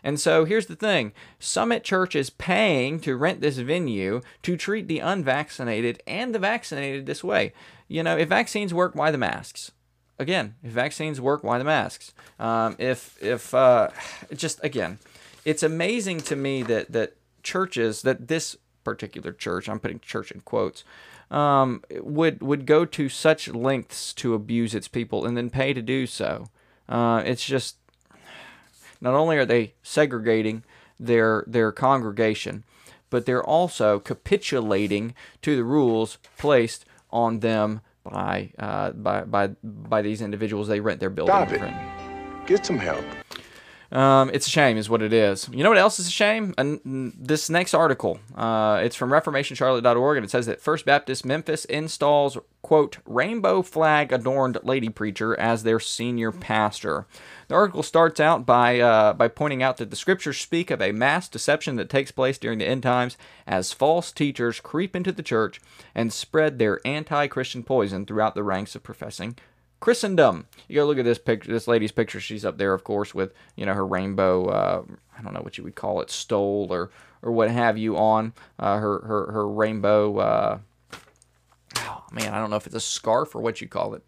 And 0.05 0.19
so 0.19 0.45
here's 0.45 0.67
the 0.67 0.75
thing 0.75 1.13
Summit 1.39 1.83
Church 1.83 2.15
is 2.15 2.29
paying 2.29 2.99
to 3.01 3.17
rent 3.17 3.41
this 3.41 3.57
venue 3.57 4.21
to 4.43 4.55
treat 4.55 4.87
the 4.87 4.99
unvaccinated 4.99 6.03
and 6.05 6.33
the 6.33 6.39
vaccinated 6.39 7.07
this 7.07 7.23
way. 7.23 7.53
You 7.87 8.03
know, 8.03 8.15
if 8.15 8.29
vaccines 8.29 8.71
work, 8.71 8.93
why 8.93 9.09
the 9.09 9.17
masks? 9.17 9.71
Again, 10.19 10.55
if 10.63 10.71
vaccines 10.71 11.19
work, 11.19 11.43
why 11.43 11.57
the 11.57 11.63
masks? 11.63 12.13
Um, 12.39 12.75
if, 12.77 13.21
if, 13.21 13.53
uh, 13.55 13.89
just 14.33 14.63
again, 14.63 14.99
it's 15.43 15.63
amazing 15.63 16.21
to 16.21 16.35
me 16.35 16.61
that, 16.63 16.91
that 16.91 17.15
churches, 17.41 18.03
that 18.03 18.27
this 18.27 18.55
particular 18.83 19.33
church, 19.33 19.67
I'm 19.67 19.79
putting 19.79 19.99
church 19.99 20.31
in 20.31 20.41
quotes, 20.41 20.83
um, 21.31 21.83
would 21.89 22.43
would 22.43 22.67
go 22.67 22.85
to 22.85 23.09
such 23.09 23.47
lengths 23.47 24.13
to 24.13 24.35
abuse 24.35 24.75
its 24.75 24.87
people 24.87 25.25
and 25.25 25.35
then 25.35 25.49
pay 25.49 25.73
to 25.73 25.81
do 25.81 26.05
so. 26.05 26.45
Uh, 26.87 27.23
it's 27.25 27.43
just 27.43 27.77
not 29.05 29.13
only 29.13 29.37
are 29.37 29.45
they 29.45 29.73
segregating 29.83 30.63
their 30.99 31.43
their 31.47 31.71
congregation, 31.71 32.63
but 33.09 33.25
they're 33.25 33.43
also 33.43 33.99
capitulating 33.99 35.13
to 35.43 35.55
the 35.55 35.63
rules 35.63 36.17
placed 36.37 36.85
on 37.11 37.39
them 37.39 37.81
by 38.03 38.51
uh, 38.59 38.91
by 38.91 39.21
by 39.21 39.47
by 39.63 40.01
these 40.01 40.21
individuals 40.21 40.67
they 40.67 40.79
rent 40.79 40.99
their 40.99 41.09
building 41.09 41.33
Stop 41.33 41.51
it. 41.51 42.47
Get 42.47 42.65
some 42.65 42.77
help. 42.77 43.05
Um, 43.91 44.31
it's 44.33 44.47
a 44.47 44.49
shame, 44.49 44.77
is 44.77 44.89
what 44.89 45.01
it 45.01 45.13
is. 45.13 45.49
You 45.51 45.63
know 45.63 45.69
what 45.69 45.77
else 45.77 45.99
is 45.99 46.07
a 46.07 46.11
shame? 46.11 46.53
And 46.57 47.13
this 47.17 47.49
next 47.49 47.73
article, 47.73 48.19
uh, 48.35 48.81
it's 48.83 48.95
from 48.95 49.09
ReformationCharlotte.org, 49.11 50.17
and 50.17 50.25
it 50.25 50.29
says 50.29 50.45
that 50.47 50.61
First 50.61 50.85
Baptist 50.85 51.25
Memphis 51.25 51.65
installs 51.65 52.37
quote 52.65 52.97
rainbow 53.05 53.61
flag 53.61 54.11
adorned 54.11 54.57
lady 54.63 54.89
preacher 54.89 55.39
as 55.39 55.61
their 55.61 55.79
senior 55.79 56.31
pastor. 56.31 57.05
The 57.47 57.53
article 57.53 57.83
starts 57.83 58.19
out 58.19 58.47
by 58.47 58.79
uh, 58.79 59.13
by 59.13 59.27
pointing 59.27 59.61
out 59.61 59.77
that 59.77 59.91
the 59.91 59.95
scriptures 59.95 60.39
speak 60.39 60.71
of 60.71 60.81
a 60.81 60.91
mass 60.91 61.29
deception 61.29 61.75
that 61.75 61.91
takes 61.91 62.09
place 62.09 62.39
during 62.39 62.57
the 62.57 62.67
end 62.67 62.81
times 62.81 63.17
as 63.45 63.71
false 63.71 64.11
teachers 64.11 64.59
creep 64.59 64.95
into 64.95 65.11
the 65.11 65.21
church 65.21 65.61
and 65.93 66.11
spread 66.11 66.57
their 66.57 66.79
anti-Christian 66.85 67.61
poison 67.61 68.03
throughout 68.03 68.33
the 68.33 68.43
ranks 68.43 68.73
of 68.73 68.81
professing 68.81 69.37
Christendom. 69.85 70.47
You 70.67 70.77
go 70.77 70.87
look 70.87 70.97
at 70.97 71.05
this 71.05 71.19
picture, 71.19 71.51
this 71.51 71.67
lady's 71.67 71.91
picture. 71.91 72.19
She's 72.19 72.43
up 72.43 72.57
there, 72.57 72.73
of 72.73 72.83
course, 72.83 73.13
with 73.13 73.33
you 73.55 73.67
know 73.67 73.75
her 73.75 73.85
rainbow. 73.85 74.47
Uh, 74.47 74.83
I 75.15 75.21
don't 75.21 75.31
know 75.31 75.41
what 75.41 75.59
you 75.59 75.63
would 75.63 75.75
call 75.75 76.01
it, 76.01 76.09
stole 76.09 76.69
or 76.71 76.89
or 77.21 77.31
what 77.31 77.51
have 77.51 77.77
you 77.77 77.95
on 77.95 78.33
uh, 78.57 78.79
her 78.79 79.01
her 79.01 79.31
her 79.31 79.47
rainbow. 79.47 80.17
Uh, 80.17 80.57
oh 81.77 82.03
man, 82.11 82.33
I 82.33 82.39
don't 82.39 82.49
know 82.49 82.55
if 82.55 82.65
it's 82.65 82.73
a 82.73 82.79
scarf 82.79 83.35
or 83.35 83.41
what 83.43 83.61
you 83.61 83.67
call 83.67 83.93
it. 83.93 84.01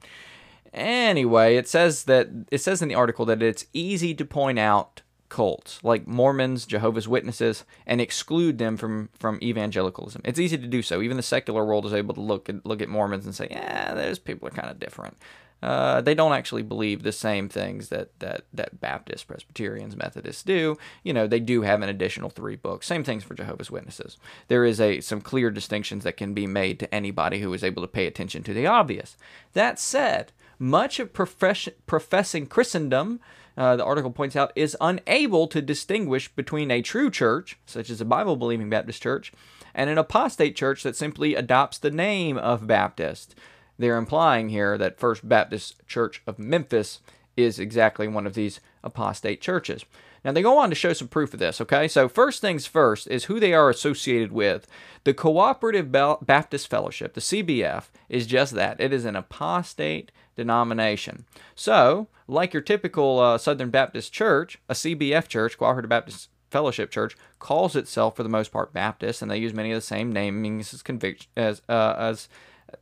Anyway, 0.74 1.58
it 1.58 1.68
says 1.68 2.06
that 2.06 2.30
it 2.50 2.58
says 2.58 2.82
in 2.82 2.90
the 2.90 2.96
article 2.96 3.26
that 3.26 3.44
it's 3.44 3.68
easy 3.72 4.16
to 4.16 4.26
point 4.26 4.58
out 4.58 5.04
cults 5.30 5.84
like 5.84 6.08
Mormons, 6.08 6.66
Jehovah's 6.66 7.08
Witnesses, 7.08 7.66
and 7.86 8.02
exclude 8.02 8.58
them 8.58 8.78
from 8.78 9.10
from 9.20 9.38
evangelicalism. 9.44 10.24
It's 10.26 10.40
easy 10.40 10.58
to 10.58 10.66
do 10.66 10.82
so. 10.82 11.04
Even 11.04 11.18
the 11.18 11.24
secular 11.24 11.64
world 11.64 11.86
is 11.86 11.94
able 11.94 12.16
to 12.16 12.22
look 12.22 12.50
at 12.50 12.66
look 12.66 12.82
at 12.82 12.90
Mormons 12.90 13.26
and 13.26 13.36
say, 13.36 13.48
"Yeah, 13.52 13.94
those 13.94 14.18
people 14.18 14.48
are 14.48 14.52
kind 14.52 14.72
of 14.72 14.80
different." 14.80 15.18
Uh, 15.62 16.02
they 16.02 16.14
don't 16.14 16.34
actually 16.34 16.62
believe 16.62 17.02
the 17.02 17.12
same 17.12 17.50
things 17.50 17.90
that, 17.90 18.18
that, 18.20 18.44
that 18.54 18.80
Baptists, 18.80 19.24
Presbyterians, 19.24 19.96
Methodists 19.96 20.44
do. 20.44 20.78
You 21.04 21.14
know, 21.14 21.26
they 21.26 21.40
do 21.40 21.64
have 21.64 21.82
an 21.82 21.90
additional 21.90 22.30
three 22.30 22.56
books. 22.56 22.86
Same 22.86 23.04
things 23.04 23.24
for 23.24 23.34
Jehovah's 23.34 23.72
Witnesses. 23.72 24.18
There 24.48 24.66
is 24.66 24.80
a 24.80 25.02
some 25.02 25.22
clear 25.22 25.50
distinctions 25.50 26.04
that 26.04 26.18
can 26.18 26.34
be 26.34 26.46
made 26.46 26.80
to 26.80 26.94
anybody 26.94 27.40
who 27.40 27.54
is 27.54 27.64
able 27.64 27.82
to 27.82 27.88
pay 27.88 28.06
attention 28.06 28.44
to 28.44 28.54
the 28.54 28.68
obvious. 28.68 29.18
That 29.54 29.80
said, 29.80 30.32
much 30.60 31.00
of 31.00 31.14
profess- 31.14 31.70
professing 31.86 32.48
Christendom, 32.48 33.20
uh, 33.56 33.76
the 33.76 33.86
article 33.86 34.12
points 34.12 34.36
out, 34.36 34.52
is 34.56 34.78
unable 34.80 35.48
to 35.48 35.62
distinguish 35.62 36.28
between 36.30 36.70
a 36.70 36.82
true 36.82 37.10
church, 37.10 37.58
such 37.66 37.90
as 37.90 38.00
a 38.00 38.06
Bible 38.06 38.36
believing 38.36 38.70
Baptist 38.70 39.02
church, 39.02 39.32
and 39.74 39.90
an 39.90 39.98
apostate 39.98 40.56
church 40.56 40.84
that 40.84 40.96
simply 40.96 41.36
adopts 41.36 41.78
the 41.78 41.92
name 41.92 42.38
of 42.38 42.68
Baptist. 42.68 43.36
They're 43.78 43.98
implying 43.98 44.50
here 44.50 44.78
that 44.78 45.00
First 45.00 45.28
Baptist 45.28 45.76
Church 45.88 46.22
of 46.26 46.40
Memphis 46.40 47.00
is 47.36 47.60
exactly 47.60 48.08
one 48.08 48.26
of 48.26 48.34
these 48.34 48.60
apostate 48.84 49.42
churches. 49.42 49.86
Now, 50.26 50.32
they 50.32 50.42
go 50.42 50.58
on 50.58 50.70
to 50.70 50.76
show 50.76 50.94
some 50.94 51.08
proof 51.08 51.34
of 51.34 51.40
this, 51.40 51.62
okay? 51.62 51.88
So, 51.88 52.10
first 52.10 52.42
things 52.42 52.66
first 52.66 53.08
is 53.08 53.26
who 53.26 53.40
they 53.40 53.54
are 53.54 53.70
associated 53.70 54.32
with. 54.32 54.68
The 55.04 55.14
Cooperative 55.14 55.92
Baptist 55.92 56.68
Fellowship, 56.68 57.14
the 57.14 57.22
CBF, 57.22 57.86
is 58.10 58.28
just 58.28 58.54
that 58.54 58.82
it 58.82 58.92
is 58.92 59.06
an 59.06 59.16
apostate 59.16 60.12
denomination. 60.36 61.26
So, 61.56 62.08
like 62.28 62.54
your 62.54 62.62
typical 62.62 63.20
uh, 63.20 63.38
Southern 63.38 63.70
Baptist 63.70 64.12
church, 64.12 64.58
a 64.68 64.74
CBF 64.74 65.28
church, 65.28 65.58
Cooperative 65.58 65.90
Baptist 65.90 66.30
Fellowship 66.50 66.92
Church, 66.92 67.16
calls 67.40 67.76
itself 67.76 68.16
for 68.16 68.24
the 68.24 68.30
most 68.30 68.52
part 68.52 68.74
Baptist, 68.74 69.22
and 69.22 69.30
they 69.30 69.38
use 69.38 69.54
many 69.54 69.72
of 69.72 69.78
the 69.78 69.82
same 69.82 70.14
namings 70.14 70.74
as, 70.74 70.82
convic- 70.82 71.28
as, 71.38 71.62
uh, 71.70 71.96
as 71.98 72.28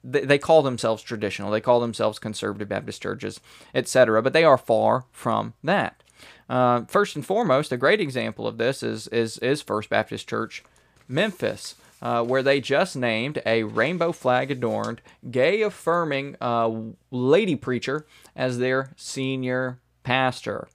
they, 0.03 0.21
they 0.21 0.37
call 0.37 0.61
themselves 0.61 1.03
traditional, 1.03 1.51
they 1.51 1.61
call 1.61 1.79
themselves 1.79 2.19
conservative 2.19 2.69
Baptist 2.69 3.01
churches, 3.01 3.39
etc., 3.73 4.21
but 4.21 4.33
they 4.33 4.43
are 4.43 4.57
far 4.57 5.05
from 5.11 5.53
that. 5.63 6.01
Uh, 6.49 6.85
first 6.85 7.15
and 7.15 7.25
foremost, 7.25 7.71
a 7.71 7.77
great 7.77 8.01
example 8.01 8.47
of 8.47 8.57
this 8.57 8.83
is 8.83 9.07
is 9.07 9.37
is 9.39 9.61
First 9.61 9.89
Baptist 9.89 10.27
Church, 10.27 10.63
Memphis. 11.07 11.75
Uh, 12.01 12.21
where 12.21 12.43
they 12.43 12.59
just 12.59 12.95
named 12.95 13.41
a 13.45 13.63
rainbow 13.63 14.11
flag 14.11 14.51
adorned, 14.51 15.01
gay 15.31 15.61
affirming 15.61 16.35
uh, 16.39 16.69
lady 17.09 17.55
preacher 17.55 18.05
as 18.35 18.59
their 18.59 18.91
senior 18.97 19.79
pastor. 20.03 20.67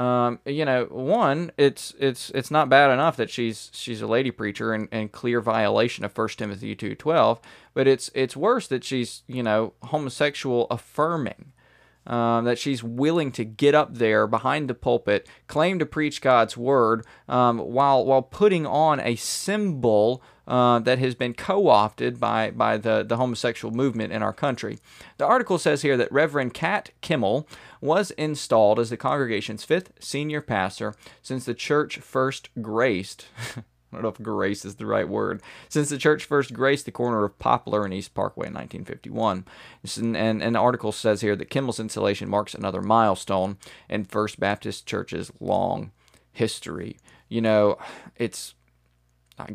Um, 0.00 0.38
you 0.46 0.64
know, 0.64 0.84
one, 0.86 1.52
it's 1.58 1.94
it's 1.98 2.30
it's 2.30 2.50
not 2.50 2.70
bad 2.70 2.90
enough 2.90 3.18
that 3.18 3.28
she's 3.28 3.70
she's 3.74 4.00
a 4.00 4.06
lady 4.06 4.30
preacher 4.30 4.72
and, 4.72 4.88
and 4.90 5.12
clear 5.12 5.42
violation 5.42 6.06
of 6.06 6.12
First 6.12 6.38
Timothy 6.38 6.74
two 6.74 6.94
twelve, 6.94 7.38
but 7.74 7.86
it's 7.86 8.10
it's 8.14 8.34
worse 8.34 8.66
that 8.68 8.82
she's 8.82 9.22
you 9.26 9.42
know 9.42 9.74
homosexual 9.82 10.66
affirming. 10.70 11.52
Um, 12.06 12.46
that 12.46 12.58
she's 12.58 12.82
willing 12.82 13.30
to 13.32 13.44
get 13.44 13.74
up 13.74 13.94
there 13.94 14.26
behind 14.26 14.70
the 14.70 14.74
pulpit, 14.74 15.28
claim 15.46 15.78
to 15.78 15.86
preach 15.86 16.22
God's 16.22 16.56
word, 16.56 17.04
um, 17.28 17.58
while 17.58 18.06
while 18.06 18.22
putting 18.22 18.66
on 18.66 19.00
a 19.00 19.16
symbol 19.16 20.22
uh, 20.50 20.80
that 20.80 20.98
has 20.98 21.14
been 21.14 21.32
co-opted 21.32 22.18
by 22.18 22.50
by 22.50 22.76
the 22.76 23.04
the 23.04 23.16
homosexual 23.16 23.72
movement 23.72 24.12
in 24.12 24.20
our 24.20 24.32
country. 24.32 24.80
The 25.16 25.24
article 25.24 25.58
says 25.58 25.82
here 25.82 25.96
that 25.96 26.10
Reverend 26.10 26.54
Kat 26.54 26.90
Kimmel 27.00 27.46
was 27.80 28.10
installed 28.12 28.80
as 28.80 28.90
the 28.90 28.96
congregation's 28.96 29.62
fifth 29.62 29.92
senior 30.00 30.40
pastor 30.40 30.94
since 31.22 31.44
the 31.44 31.54
church 31.54 31.98
first 31.98 32.48
graced. 32.60 33.26
I 33.56 33.96
don't 33.96 34.02
know 34.02 34.08
if 34.08 34.22
grace 34.22 34.64
is 34.64 34.76
the 34.76 34.86
right 34.86 35.08
word. 35.08 35.40
Since 35.68 35.88
the 35.88 35.98
church 35.98 36.24
first 36.24 36.52
graced 36.52 36.84
the 36.84 36.92
corner 36.92 37.24
of 37.24 37.38
Poplar 37.38 37.84
and 37.84 37.94
East 37.94 38.14
Parkway 38.14 38.46
in 38.46 38.54
1951. 38.54 39.44
And, 39.96 40.16
and, 40.16 40.42
and 40.42 40.54
the 40.54 40.60
article 40.60 40.92
says 40.92 41.22
here 41.22 41.34
that 41.34 41.50
Kimmel's 41.50 41.80
installation 41.80 42.28
marks 42.28 42.54
another 42.54 42.82
milestone 42.82 43.58
in 43.88 44.04
First 44.04 44.38
Baptist 44.38 44.86
Church's 44.86 45.32
long 45.40 45.90
history. 46.32 46.98
You 47.28 47.40
know, 47.40 47.78
it's 48.14 48.54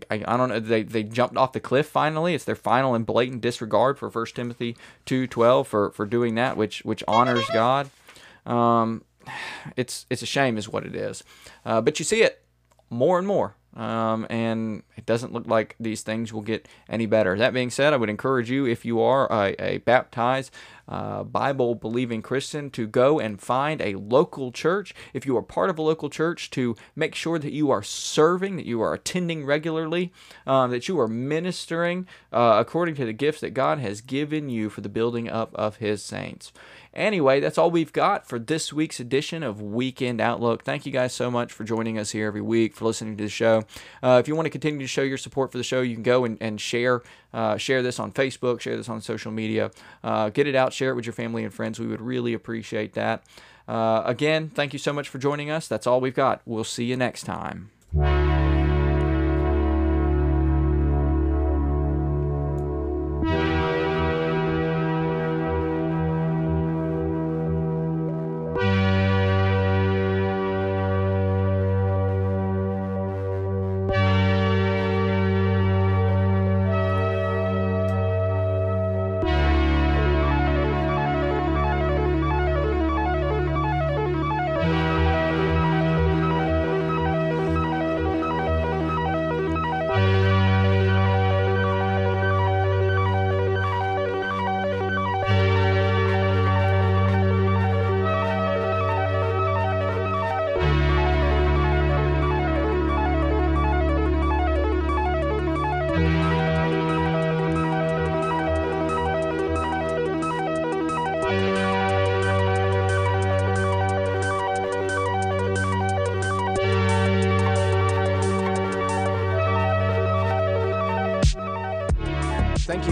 I, 0.10 0.16
I, 0.26 0.38
don't 0.38 0.50
know 0.50 0.60
they, 0.60 0.84
they 0.84 1.04
jumped 1.04 1.38
off 1.38 1.54
the 1.54 1.60
cliff 1.60 1.88
finally. 1.88 2.34
It's 2.34 2.46
their 2.46 2.56
final 2.56 2.96
and 2.96 3.06
blatant 3.06 3.42
disregard 3.42 3.98
for 3.98 4.10
First 4.10 4.36
timothy 4.36 4.76
2.12 5.06 5.66
for, 5.66 5.92
for 5.92 6.06
doing 6.06 6.36
that 6.36 6.58
which 6.58 6.84
which 6.84 7.04
honors 7.08 7.46
god. 7.54 7.90
Um, 8.46 9.04
it's 9.76 10.06
it's 10.10 10.22
a 10.22 10.28
shame 10.28 10.58
is 10.58 10.70
what 10.70 10.86
it 10.86 10.96
is. 10.96 11.24
Uh, 11.66 11.82
but 11.82 12.00
you 12.00 12.06
see 12.06 12.22
it 12.22 12.44
more 12.90 13.18
and 13.18 13.28
more 13.28 13.56
um, 13.76 14.26
and 14.30 14.84
it 14.96 15.06
doesn't 15.06 15.34
look 15.34 15.48
like 15.48 15.76
these 15.80 16.02
things 16.02 16.32
will 16.32 16.42
get 16.42 16.68
any 16.90 17.06
better. 17.06 17.38
That 17.38 17.54
being 17.54 17.70
said, 17.70 17.94
I 17.94 17.98
would 17.98 18.10
encourage 18.10 18.50
you, 18.50 18.66
if 18.66 18.86
you 18.86 19.02
are 19.02 19.32
a, 19.32 19.56
a 19.62 19.78
baptized, 19.80 20.52
uh, 20.88 21.24
Bible 21.24 21.76
believing 21.76 22.22
Christian, 22.22 22.70
to 22.72 22.88
go 22.88 23.20
and 23.20 23.42
find 23.42 23.82
a 23.82 23.96
local 23.96 24.52
church. 24.52 24.94
If 25.14 25.26
you 25.26 25.36
are 25.36 25.42
part 25.42 25.70
of 25.70 25.80
a 25.80 25.82
local 25.82 26.10
church, 26.10 26.50
to 26.52 26.76
make 26.96 27.16
sure 27.16 27.40
that 27.40 27.52
you 27.52 27.72
are 27.72 27.84
serving, 27.84 28.56
that 28.58 28.66
you 28.66 28.82
are 28.82 28.94
attending 28.94 29.46
regularly, 29.46 30.14
um, 30.46 30.72
that 30.72 30.88
you 30.88 31.00
are 31.00 31.08
ministering 31.08 32.08
uh, 32.32 32.58
according 32.60 32.96
to 32.96 33.06
the 33.06 33.14
gifts 33.14 33.42
that 33.42 33.52
God 33.52 33.80
has 33.80 34.02
given 34.02 34.50
you 34.50 34.70
for 34.70 34.82
the 34.82 34.90
building 34.90 35.30
up 35.30 35.54
of 35.56 35.78
His 35.78 36.04
saints. 36.04 36.54
Anyway, 36.96 37.40
that's 37.40 37.58
all 37.58 37.70
we've 37.70 37.92
got 37.92 38.28
for 38.28 38.40
this 38.40 38.72
week's 38.72 39.00
edition 39.00 39.44
of 39.44 39.62
Weekend 39.62 40.22
Outlook. 40.22 40.64
Thank 40.64 40.86
you 40.86 40.92
guys 40.92 41.14
so 41.14 41.30
much 41.30 41.52
for 41.52 41.66
joining 41.66 42.00
us 42.00 42.12
here 42.12 42.28
every 42.28 42.42
week, 42.42 42.76
for 42.76 42.86
listening 42.86 43.18
to 43.18 43.24
the 43.26 43.30
show. 43.30 43.64
Uh, 44.02 44.18
if 44.22 44.28
you 44.28 44.36
want 44.36 44.46
to 44.46 44.50
continue 44.50 44.80
to 44.80 44.88
show 44.88 45.02
your 45.02 45.18
support 45.18 45.52
for 45.52 45.58
the 45.58 45.64
show, 45.64 45.82
you 45.82 45.94
can 45.94 46.04
go 46.04 46.24
and, 46.24 46.38
and 46.40 46.62
share 46.62 47.04
uh, 47.34 47.58
share 47.58 47.84
this 47.84 48.00
on 48.00 48.14
Facebook, 48.14 48.62
share 48.62 48.78
this 48.78 48.88
on 48.88 49.02
social 49.02 49.32
media, 49.32 49.72
uh, 50.04 50.30
get 50.30 50.48
it 50.48 50.56
out, 50.56 50.72
share 50.72 50.92
it 50.92 50.96
with 50.96 51.06
your 51.06 51.14
family 51.14 51.44
and 51.44 51.54
friends. 51.54 51.80
We 51.80 51.88
would 51.88 52.02
really 52.02 52.34
appreciate 52.34 52.94
that. 52.94 53.24
Uh, 53.68 54.04
again, 54.06 54.50
thank 54.50 54.72
you 54.72 54.80
so 54.80 54.94
much 54.94 55.10
for 55.10 55.18
joining 55.18 55.52
us. 55.52 55.68
That's 55.68 55.86
all 55.86 56.00
we've 56.00 56.16
got. 56.16 56.42
We'll 56.46 56.64
see 56.64 56.86
you 56.86 56.96
next 56.96 57.24
time. 57.24 57.72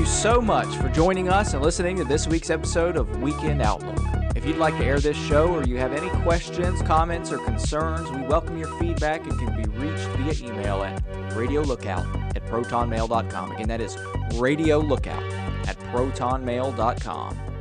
You 0.04 0.10
so 0.10 0.42
much 0.42 0.68
for 0.78 0.89
joining 0.89 1.30
us 1.30 1.54
and 1.54 1.63
listening 1.63 1.96
to 1.96 2.04
this 2.04 2.28
week's 2.28 2.50
episode 2.50 2.98
of 2.98 3.22
Weekend 3.22 3.62
Outlook. 3.62 3.98
If 4.36 4.46
you'd 4.46 4.58
like 4.58 4.78
to 4.80 4.84
air 4.84 5.00
this 5.00 5.16
show 5.16 5.48
or 5.48 5.63
you 5.63 5.78
have 5.78 5.94
any 5.94 6.10
questions, 6.24 6.82
comments, 6.82 7.32
or 7.32 7.38
concerns, 7.38 8.12
we 8.12 8.22
welcome 8.24 8.58
your 8.58 8.68
feedback 8.80 9.26
and 9.26 9.39
can 9.39 9.56
be 9.56 9.70
reached 9.80 10.08
via 10.18 10.50
email 10.50 10.84
at 10.84 11.02
radiolookout 11.30 12.36
at 12.36 12.46
protonmail.com. 12.48 13.52
Again, 13.54 13.70
that 13.70 13.80
is 13.80 13.96
radiolookout 14.32 15.68
at 15.68 15.80
protonmail.com. 15.94 17.53